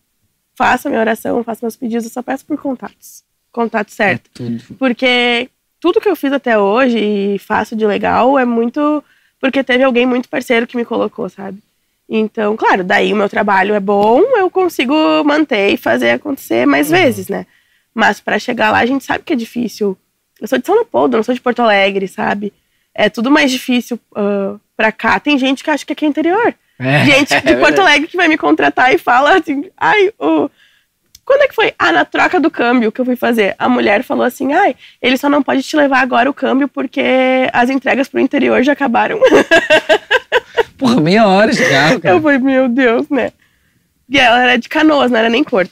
[0.55, 3.23] faço a minha oração, faço meus pedidos, eu só peço por contatos.
[3.53, 4.29] Contato certo.
[4.29, 4.63] É tudo.
[4.79, 9.05] Porque tudo que eu fiz até hoje e faço de legal é muito
[9.41, 11.59] porque teve alguém muito parceiro que me colocou, sabe?
[12.09, 16.91] Então, claro, daí o meu trabalho é bom, eu consigo manter e fazer acontecer mais
[16.91, 16.97] Uhum.
[16.97, 17.47] vezes, né?
[17.95, 19.97] Mas para chegar lá a gente sabe que é difícil.
[20.41, 22.53] Eu sou de São Leopoldo, não sou de Porto Alegre, sabe?
[22.95, 25.21] É tudo mais difícil ah, pra cá.
[25.21, 26.55] Tem gente que acha que aqui é interior.
[26.81, 27.81] É, Gente é de Porto verdade.
[27.81, 30.51] Alegre que vai me contratar e fala assim, ai, o...
[31.25, 31.73] Quando é que foi?
[31.79, 33.55] Ah, na troca do câmbio que eu fui fazer.
[33.57, 37.03] A mulher falou assim, ai, ele só não pode te levar agora o câmbio porque
[37.53, 39.21] as entregas pro interior já acabaram.
[40.77, 42.17] Porra, meia hora de carro, cara.
[42.17, 43.31] eu falei, meu Deus, né?
[44.09, 45.71] E ela era de Canoas, não era nem Porto.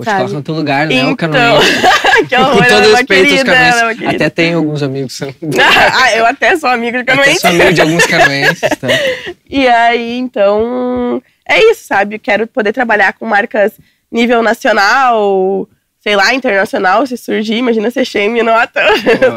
[0.00, 0.18] Te sabe?
[0.18, 1.04] colocar no teu lugar, né?
[1.04, 1.18] O então,
[2.28, 3.98] que horror, Com todo é respeito aos querida, é canoenses.
[3.98, 4.16] querida.
[4.16, 5.28] Até tem alguns amigos são.
[5.94, 7.40] ah, eu até sou amiga de Até canoense.
[7.40, 8.88] sou amigo de alguns canoenses, tá?
[9.52, 12.18] E aí, então, é isso, sabe?
[12.20, 13.72] Quero poder trabalhar com marcas
[14.12, 15.68] nível nacional,
[16.00, 17.56] sei lá, internacional, se surgir.
[17.56, 18.80] Imagina ser Shame nota,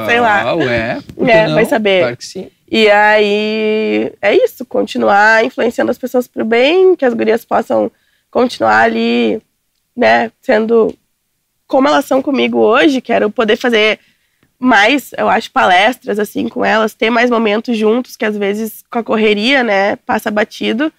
[0.08, 0.54] sei lá.
[0.56, 1.56] Ué, que É, não?
[1.56, 2.02] vai saber.
[2.02, 2.48] Claro que sim.
[2.72, 7.92] E aí, é isso, continuar influenciando as pessoas pro bem, que as gurias possam
[8.32, 9.42] continuar ali,
[9.96, 10.94] né, sendo
[11.68, 13.02] como elas são comigo hoje.
[13.02, 14.00] Quero poder fazer
[14.60, 19.00] mais, eu acho, palestras, assim, com elas, ter mais momentos juntos, que às vezes com
[19.00, 20.92] a correria, né, passa batido.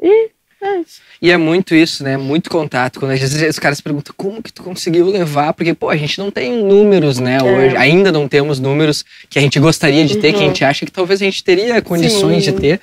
[0.00, 0.30] E
[0.62, 1.00] é isso.
[1.20, 2.16] E é muito isso, né?
[2.16, 2.98] Muito contato.
[2.98, 6.18] Quando às vezes os caras perguntam como que tu conseguiu levar, porque, pô, a gente
[6.18, 7.38] não tem números, né?
[7.42, 10.42] Hoje, ainda não temos números que a gente gostaria de ter, que a É.
[10.42, 10.48] Uhum.
[10.48, 12.52] gente acha que talvez a gente teria condições Sim.
[12.52, 12.80] de ter.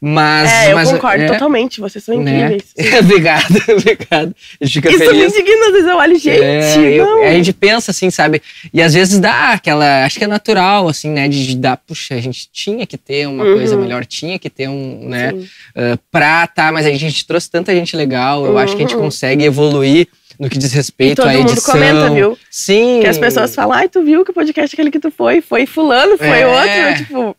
[0.00, 0.50] Mas.
[0.50, 2.36] é, eu mas, concordo é, totalmente, vocês são né?
[2.56, 2.74] incríveis.
[3.00, 4.34] obrigado, obrigado.
[4.60, 5.34] A gente fica Isso me feliz.
[5.34, 8.40] indigna, às vezes eu olho, gente, É, eu- a gente pensa assim, sabe?
[8.72, 10.04] E às vezes dá aquela.
[10.06, 11.28] Acho que é natural, assim, né?
[11.28, 13.54] De, de dar, puxa, a gente tinha que ter uma Uhum.
[13.56, 15.32] coisa melhor, tinha que ter um, né?
[15.34, 18.96] Uh, pra tá, mas a gente trouxe tanta gente legal, eu acho que a gente
[18.96, 19.02] Uhum.
[19.02, 21.74] consegue evoluir no que diz E respeito todo à mundo edição.
[21.74, 22.38] comenta, viu?
[22.50, 23.00] Sim.
[23.02, 25.42] Que as pessoas falam, ai, tu viu que podcast aquele que tu foi?
[25.42, 26.46] Foi fulano, foi É.
[26.46, 27.04] outro.
[27.04, 27.36] Tipo,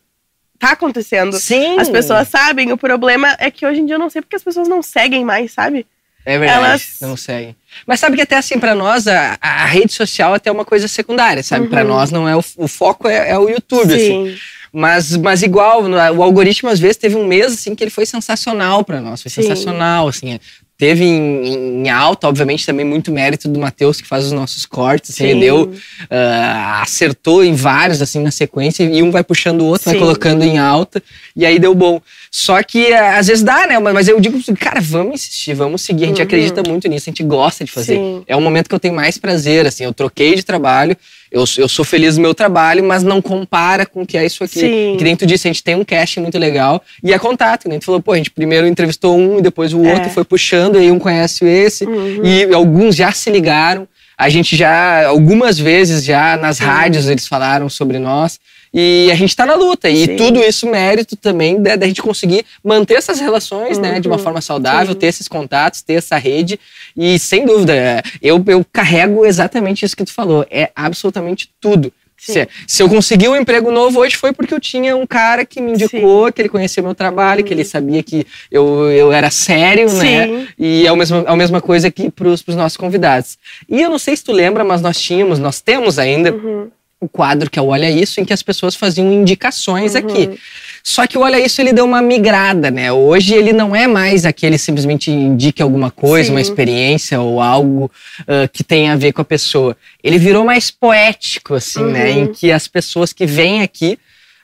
[0.62, 1.32] tá acontecendo.
[1.36, 1.76] Sim.
[1.80, 4.44] As pessoas sabem, o problema é que hoje em dia eu não sei porque as
[4.44, 5.84] pessoas não seguem mais, sabe?
[6.24, 7.56] É verdade, elas- não seguem.
[7.84, 10.86] Mas sabe que até assim, pra nós, a, a rede social é até uma coisa
[10.86, 11.64] secundária, sabe?
[11.64, 11.70] Uhum.
[11.70, 14.30] Pra nós não é o, o foco é, é o YouTube, assim.
[14.30, 14.38] Sim.
[14.72, 18.82] Mas, mas igual, o algoritmo às vezes teve um mês assim que ele foi sensacional
[18.84, 19.42] pra nós, foi Sim.
[19.42, 20.38] sensacional, assim.
[20.82, 20.88] É.
[20.88, 25.10] Teve em, em alta, obviamente, também muito mérito do Matheus, que faz os nossos cortes,
[25.10, 25.40] assim, ele Sim.
[25.40, 25.72] deu,
[26.10, 30.00] ah, acertou em vários, assim, na sequência, e um vai puxando o outro, vai Sim.
[30.00, 31.02] colocando em alta,
[31.36, 32.00] e aí deu bom.
[32.30, 33.78] Só que ah, às vezes dá, né?
[33.78, 36.24] Mas eu digo, cara, vamos insistir, vamos seguir, a gente Uhum.
[36.24, 37.96] acredita muito nisso, a gente gosta de fazer.
[37.96, 38.24] Sim.
[38.26, 40.96] É o momento que eu tenho mais prazer, assim, eu troquei de trabalho,
[41.32, 44.44] eu, eu sou feliz no meu trabalho, mas não compara com o que é isso
[44.44, 44.60] aqui.
[44.60, 44.94] Sim.
[44.98, 47.68] Que nem tu disse, a gente tem um casting muito legal e é contato, que
[47.68, 49.94] nem tu falou, pô, a gente primeiro entrevistou um e depois o É.
[49.94, 52.24] outro foi puxando, e aí um conhece esse, Uhum.
[52.24, 53.88] e alguns já se ligaram.
[54.22, 56.64] A gente já, algumas vezes já nas Sim.
[56.64, 58.38] rádios eles falaram sobre nós.
[58.72, 59.90] E a gente está na luta.
[59.90, 60.16] E Sim.
[60.16, 63.82] tudo isso mérito também da, da, gente conseguir manter essas relações, uhum.
[63.82, 64.22] né, de uma uhum.
[64.22, 64.98] forma saudável, Sim.
[65.00, 66.58] ter esses contatos, ter essa rede.
[66.96, 70.46] E sem dúvida, eu, eu carrego exatamente isso que tu falou.
[70.48, 71.92] É absolutamente tudo.
[72.16, 75.60] Se, se, eu consegui um emprego novo hoje foi porque eu tinha um cara que
[75.60, 76.32] me indicou, Sim.
[76.32, 77.46] que ele conhecia meu trabalho, uhum.
[77.46, 80.26] que ele sabia que eu, eu era sério, né?
[80.26, 80.32] Sim.
[80.32, 80.48] né?
[80.58, 83.38] E é a mesma, é a mesma coisa aqui para os nossos convidados.
[83.68, 86.32] E eu não sei se tu lembra, mas nós tínhamos, nós temos ainda.
[86.32, 86.70] Uhum
[87.02, 89.98] o quadro que é o Olha Isso, em que as pessoas faziam indicações uhum.
[89.98, 90.38] aqui.
[90.84, 92.92] Só que o Olha Isso ele deu uma migrada, né?
[92.92, 96.34] Hoje ele não é mais aquele simplesmente indique alguma coisa, Sim.
[96.34, 97.90] uma experiência ou algo
[98.20, 99.76] uh, que tenha a ver com a pessoa.
[100.02, 101.90] Ele virou mais poético, assim, uhum.
[101.90, 102.10] né?
[102.12, 102.32] Em uhum.
[102.32, 103.98] que as pessoas que vêm aqui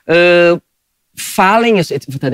[0.09, 0.61] uh,
[1.19, 1.75] falem.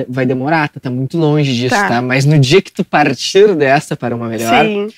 [0.08, 1.88] Vai demorar, tá, tá muito longe disso, tá.
[1.88, 2.02] tá?
[2.02, 4.64] Mas no dia que tu partir dessa para uma melhor.
[4.64, 4.88] Sim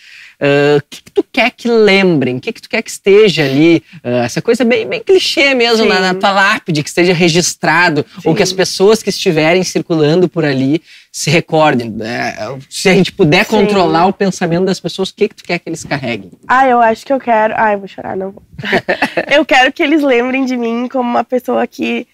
[0.40, 2.36] ah, o que, que, tu quer que lembrem?
[2.36, 3.82] O que, que tu quer que esteja ali?
[4.04, 8.28] Uh, essa coisa bem, bem clichê mesmo na, na, tua lápide, que esteja registrado, Sim.
[8.28, 10.80] ou que as pessoas que estiverem circulando por ali
[11.10, 11.90] se recordem.
[11.90, 12.36] Né?
[12.70, 13.50] Se a gente puder Sim.
[13.50, 16.30] controlar o pensamento das pessoas, o que, que tu quer que eles carreguem?
[16.46, 17.54] Ah, eu acho que eu quero.
[17.56, 18.42] Ai, eu vou chorar, não vou.
[19.34, 22.06] eu quero que eles lembrem de mim como uma pessoa que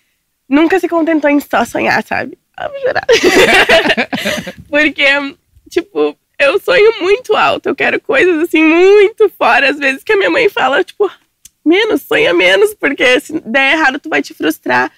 [0.49, 2.39] nunca se contentou em só sonhar, sabe?
[2.57, 3.07] Ah, vou chorar.
[4.69, 5.05] Porque,
[5.69, 10.17] tipo, eu sonho muito alto, eu quero coisas assim muito fora, às vezes que a
[10.17, 11.11] minha mãe fala, tipo,
[11.65, 14.91] menos, sonha menos, porque se der errado tu vai te frustrar.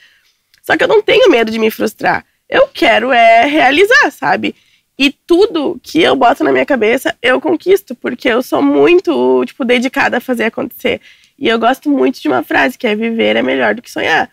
[0.63, 2.25] Só que eu não tenho medo de me frustrar.
[2.49, 4.55] Eu quero é realizar, sabe?
[4.99, 9.65] E tudo que eu boto na minha cabeça, eu conquisto, porque eu sou muito, tipo,
[9.65, 11.01] dedicada a fazer acontecer.
[11.39, 14.31] E eu gosto muito de uma frase que é viver é melhor do que sonhar.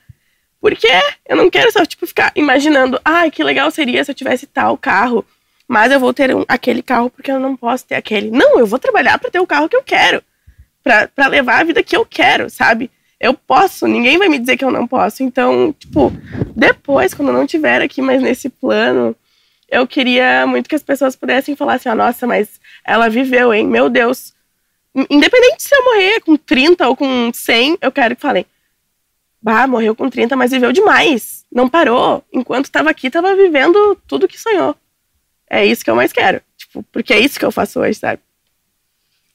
[0.64, 0.88] Porque
[1.28, 4.48] eu não quero só, tipo, ficar imaginando, ai, ah, que legal seria se eu tivesse
[4.48, 5.26] tal carro
[5.68, 8.30] mas eu vou ter um, aquele carro porque eu não posso ter aquele.
[8.30, 10.22] Não, eu vou trabalhar para ter o carro que eu quero,
[10.84, 12.92] para levar a vida que eu quero, sabe?
[13.20, 15.24] Eu posso, ninguém vai me dizer que eu não posso.
[15.24, 16.12] Então, tipo,
[16.56, 19.16] depois, quando eu não tiver aqui mais nesse plano,
[19.70, 23.66] eu queria muito que as pessoas pudessem falar assim: ah, nossa, mas ela viveu, hein?
[23.66, 24.34] Meu Deus.
[25.10, 28.46] Independente se eu morrer com 30 ou com 100, eu quero que falem:
[29.44, 31.44] bah, morreu com 30, mas viveu demais.
[31.52, 32.24] Não parou.
[32.34, 34.76] Enquanto estava aqui, estava vivendo tudo que sonhou
[35.54, 36.42] é isso que eu mais quero.
[36.58, 38.20] Tipo, porque é isso que eu faço hoje, sabe?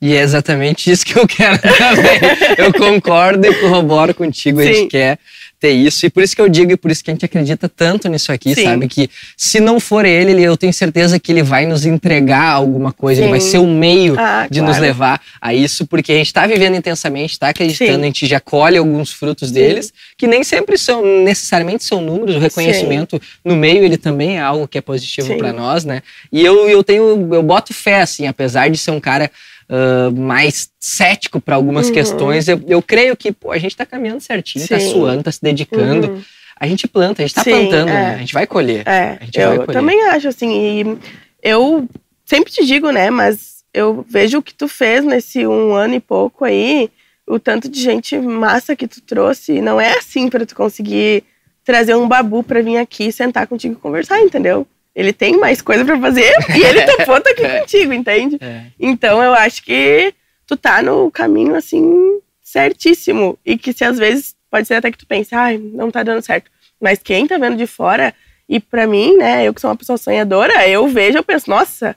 [0.00, 2.20] E é exatamente isso que eu quero também.
[2.59, 4.61] eu concordo e corroboro contigo.
[4.61, 4.68] Sim.
[4.68, 5.18] A gente quer
[5.61, 6.06] ter isso.
[6.06, 8.30] E por isso que eu digo e por isso que a gente acredita tanto nisso
[8.30, 8.64] aqui, Sim.
[8.64, 8.88] sabe?
[8.88, 13.20] Que se não for ele, eu tenho certeza que ele vai nos entregar alguma coisa,
[13.20, 13.24] Sim.
[13.24, 14.72] ele vai ser o meio ah, de claro.
[14.72, 18.02] nos levar a isso, porque a gente está vivendo intensamente, está acreditando, Sim.
[18.02, 22.38] a gente já colhe alguns frutos deles, que nem sempre são necessariamente são números, o
[22.38, 26.02] reconhecimento no meio ele também é algo que é positivo para nós, né?
[26.32, 29.30] E eu, eu tenho, eu boto fé, assim, apesar de ser um cara
[29.69, 31.95] uh, mais cético para algumas uhum.
[31.95, 35.43] questões, eu, eu creio que pô, a gente está caminhando certinho, está suando, está se
[35.43, 36.09] dedicando.
[36.12, 36.23] Uhum.
[36.61, 37.93] A gente planta, a gente está plantando, é.
[37.93, 38.14] né?
[38.14, 38.83] A gente vai colher.
[38.87, 39.73] É, eu colher.
[39.73, 40.99] também acho, assim, e
[41.41, 41.89] eu
[42.25, 46.01] sempre te digo, né, mas eu vejo o que tu fez nesse um ano e
[46.01, 46.91] pouco aí,
[47.27, 51.23] o tanto de gente massa que tu trouxe, não é assim para tu conseguir
[51.64, 54.66] trazer um babu para vir aqui sentar contigo e conversar, entendeu?
[54.99, 57.61] Ele tem mais coisa para fazer e ele topou tá aqui é.
[57.61, 58.36] contigo, entende?
[58.40, 58.62] É.
[58.80, 60.12] Então eu acho que
[60.44, 64.99] tu tá no caminho assim certíssimo e que se às vezes pode ser até que
[64.99, 68.12] tu pense, ai, não tá dando certo, mas quem tá vendo de fora
[68.49, 71.94] e para mim, né, eu que sou uma pessoa sonhadora, eu vejo, eu penso, nossa,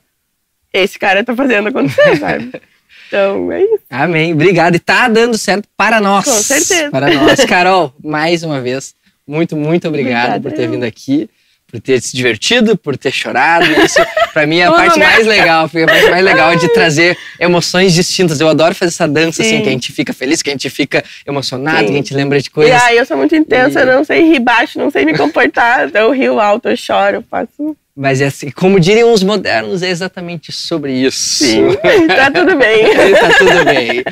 [0.72, 2.52] esse cara tá fazendo acontecer, sabe?
[3.08, 3.84] Então, é isso.
[3.90, 4.34] Amém.
[4.34, 4.76] Obrigado.
[4.76, 6.24] E tá dando certo para nós.
[6.24, 6.92] Com certeza.
[6.92, 7.44] Para nós.
[7.46, 8.94] Carol, mais uma vez,
[9.28, 11.30] muito, muito obrigado Obrigada, por ter vindo aqui
[11.72, 13.66] por ter se divertido, por ter chorado.
[13.84, 14.00] Isso,
[14.34, 15.70] para mim, é a parte mais legal.
[15.70, 18.42] Foi a parte mais legal de trazer emoções distintas.
[18.42, 19.48] Eu adoro fazer essa dança, Sim.
[19.48, 21.86] assim, que a gente fica feliz, que a gente fica emocionado, Sim.
[21.86, 22.74] que a gente lembra de coisas.
[22.74, 23.86] E aí, eu sou muito intensa, e...
[23.86, 25.90] não sei rir baixo, não sei me comportar.
[25.94, 29.90] eu rio alto, eu choro, eu faço mas é assim, como diriam os modernos, é
[29.92, 31.46] exatamente sobre isso.
[31.46, 31.68] Sim,
[32.10, 32.86] tá tudo bem.
[33.14, 34.04] tá tudo bem.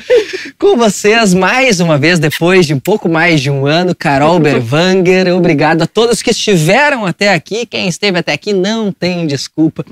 [0.60, 5.36] Com vocês, mais uma vez, depois de um pouco mais de um ano, Carol Berwanger.
[5.36, 7.66] Obrigado a todos que estiveram até aqui.
[7.66, 9.84] Quem esteve até aqui não tem desculpa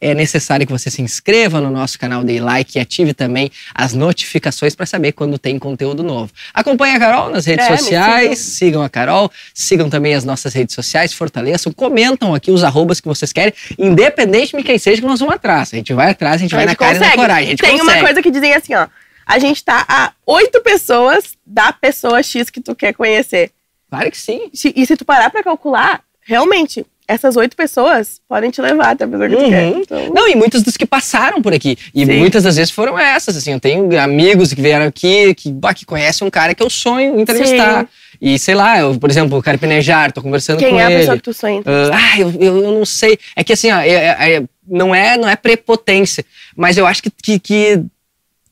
[0.00, 3.92] é necessário que você se inscreva no nosso canal, dê like e ative também as
[3.92, 6.32] notificações para saber quando tem conteúdo novo.
[6.54, 8.82] Acompanhe a Carol nas redes é, sociais, sigam.
[8.82, 13.32] a Carol, sigam também as nossas redes sociais, fortaleçam, comentam aqui os arrobas que vocês
[13.32, 15.70] querem, independente de quem seja que nós vamos atrás.
[15.72, 17.00] A gente vai atrás, a gente a vai gente na consegue.
[17.00, 17.56] cara e na coragem.
[17.56, 17.98] tem consegue.
[17.98, 18.86] uma coisa que dizem assim, ó.
[19.26, 23.52] A gente tá a oito pessoas da pessoa X que tu quer conhecer.
[23.88, 24.50] Claro que sim.
[24.52, 29.08] E se tu parar pra calcular, realmente, essas oito pessoas podem te levar até a
[29.08, 29.64] pessoa que tu quer.
[29.72, 29.80] Uhum.
[29.80, 31.76] Então, Não, e muitos dos que passaram por aqui.
[31.94, 32.18] E Sim.
[32.18, 33.52] muitas das vezes foram essas, assim.
[33.52, 37.18] Eu tenho amigos que vieram aqui, que, bah, que conhecem um cara que eu sonho
[37.20, 37.82] entrevistar.
[37.82, 37.88] Sim.
[38.20, 41.00] E sei lá, eu, por exemplo, o Carpinejar, tô conversando quem com é a ele.
[41.00, 41.62] pessoa que tu sonha?
[41.64, 43.18] Ah, ah, eu, eu, eu não sei.
[43.34, 46.24] É que assim, ó, é- é- é- não, é, não é prepotência,
[46.56, 47.82] mas eu acho que, que, que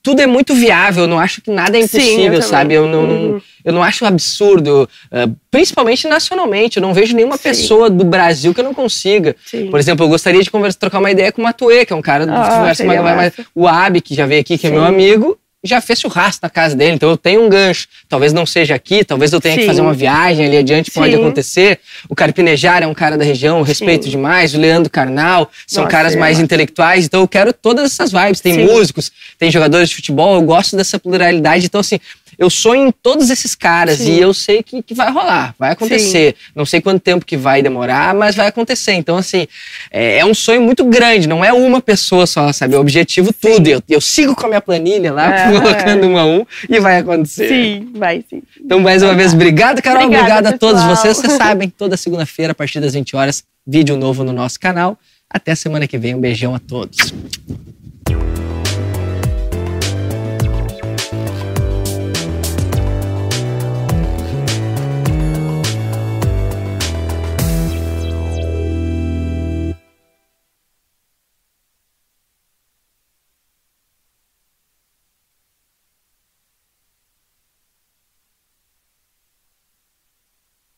[0.02, 1.04] tudo é muito viável.
[1.04, 2.74] Eu não acho que nada é Sim, eu impossível, sabe?
[2.74, 3.40] Eu não, não- Uhum.
[3.64, 6.76] eu não acho absurdo, ah, principalmente nacionalmente.
[6.78, 7.42] Eu não vejo nenhuma Sim.
[7.42, 9.34] pessoa do Brasil que eu não consiga.
[9.44, 9.70] Sim.
[9.70, 12.02] Por exemplo, eu gostaria de conversar, trocar uma ideia com o Matuê, que é um
[12.02, 13.50] cara do Ah, universo seria mais, mais- massa.
[13.54, 16.76] O Abi, que já veio aqui, que é meu amigo, já fez churrasco na casa
[16.76, 17.88] dele, então eu tenho um gancho.
[18.08, 19.66] Talvez não seja aqui, talvez eu tenha que Sim.
[19.66, 21.20] fazer uma viagem ali adiante, pode Sim.
[21.20, 21.80] acontecer.
[22.08, 24.10] O Carpinejar é um cara da região, respeito Sim.
[24.10, 24.54] demais.
[24.54, 28.40] O Leandro Carnal, são Nossa, caras é mais intelectuais, então eu quero todas essas vibes.
[28.40, 31.66] Tem músicos, tem jogadores de futebol, eu gosto dessa pluralidade.
[31.66, 31.98] Então, assim,
[32.38, 34.12] eu sonho em todos esses caras Sim.
[34.12, 36.36] e eu sei que, que vai rolar, vai acontecer.
[36.54, 38.92] Não sei quanto tempo que vai demorar, mas vai acontecer.
[38.92, 39.48] Então, assim,
[39.90, 42.74] é, é um sonho muito grande, não é uma pessoa só, sabe?
[42.74, 43.66] É o objetivo tudo.
[43.66, 45.50] Eu, eu sigo com a minha planilha lá, É.
[45.58, 47.48] colocando um a um e vai acontecer.
[47.48, 48.42] Sim, vai sim.
[48.64, 50.04] Então, mais uma vez, obrigado, Carol.
[50.04, 51.16] Obrigada, obrigado a todos vocês.
[51.16, 54.96] Vocês sabem, toda segunda-feira, a partir das 20 horas, vídeo novo no nosso canal.
[55.28, 56.14] Até semana que vem.
[56.14, 57.12] Um beijão a todos.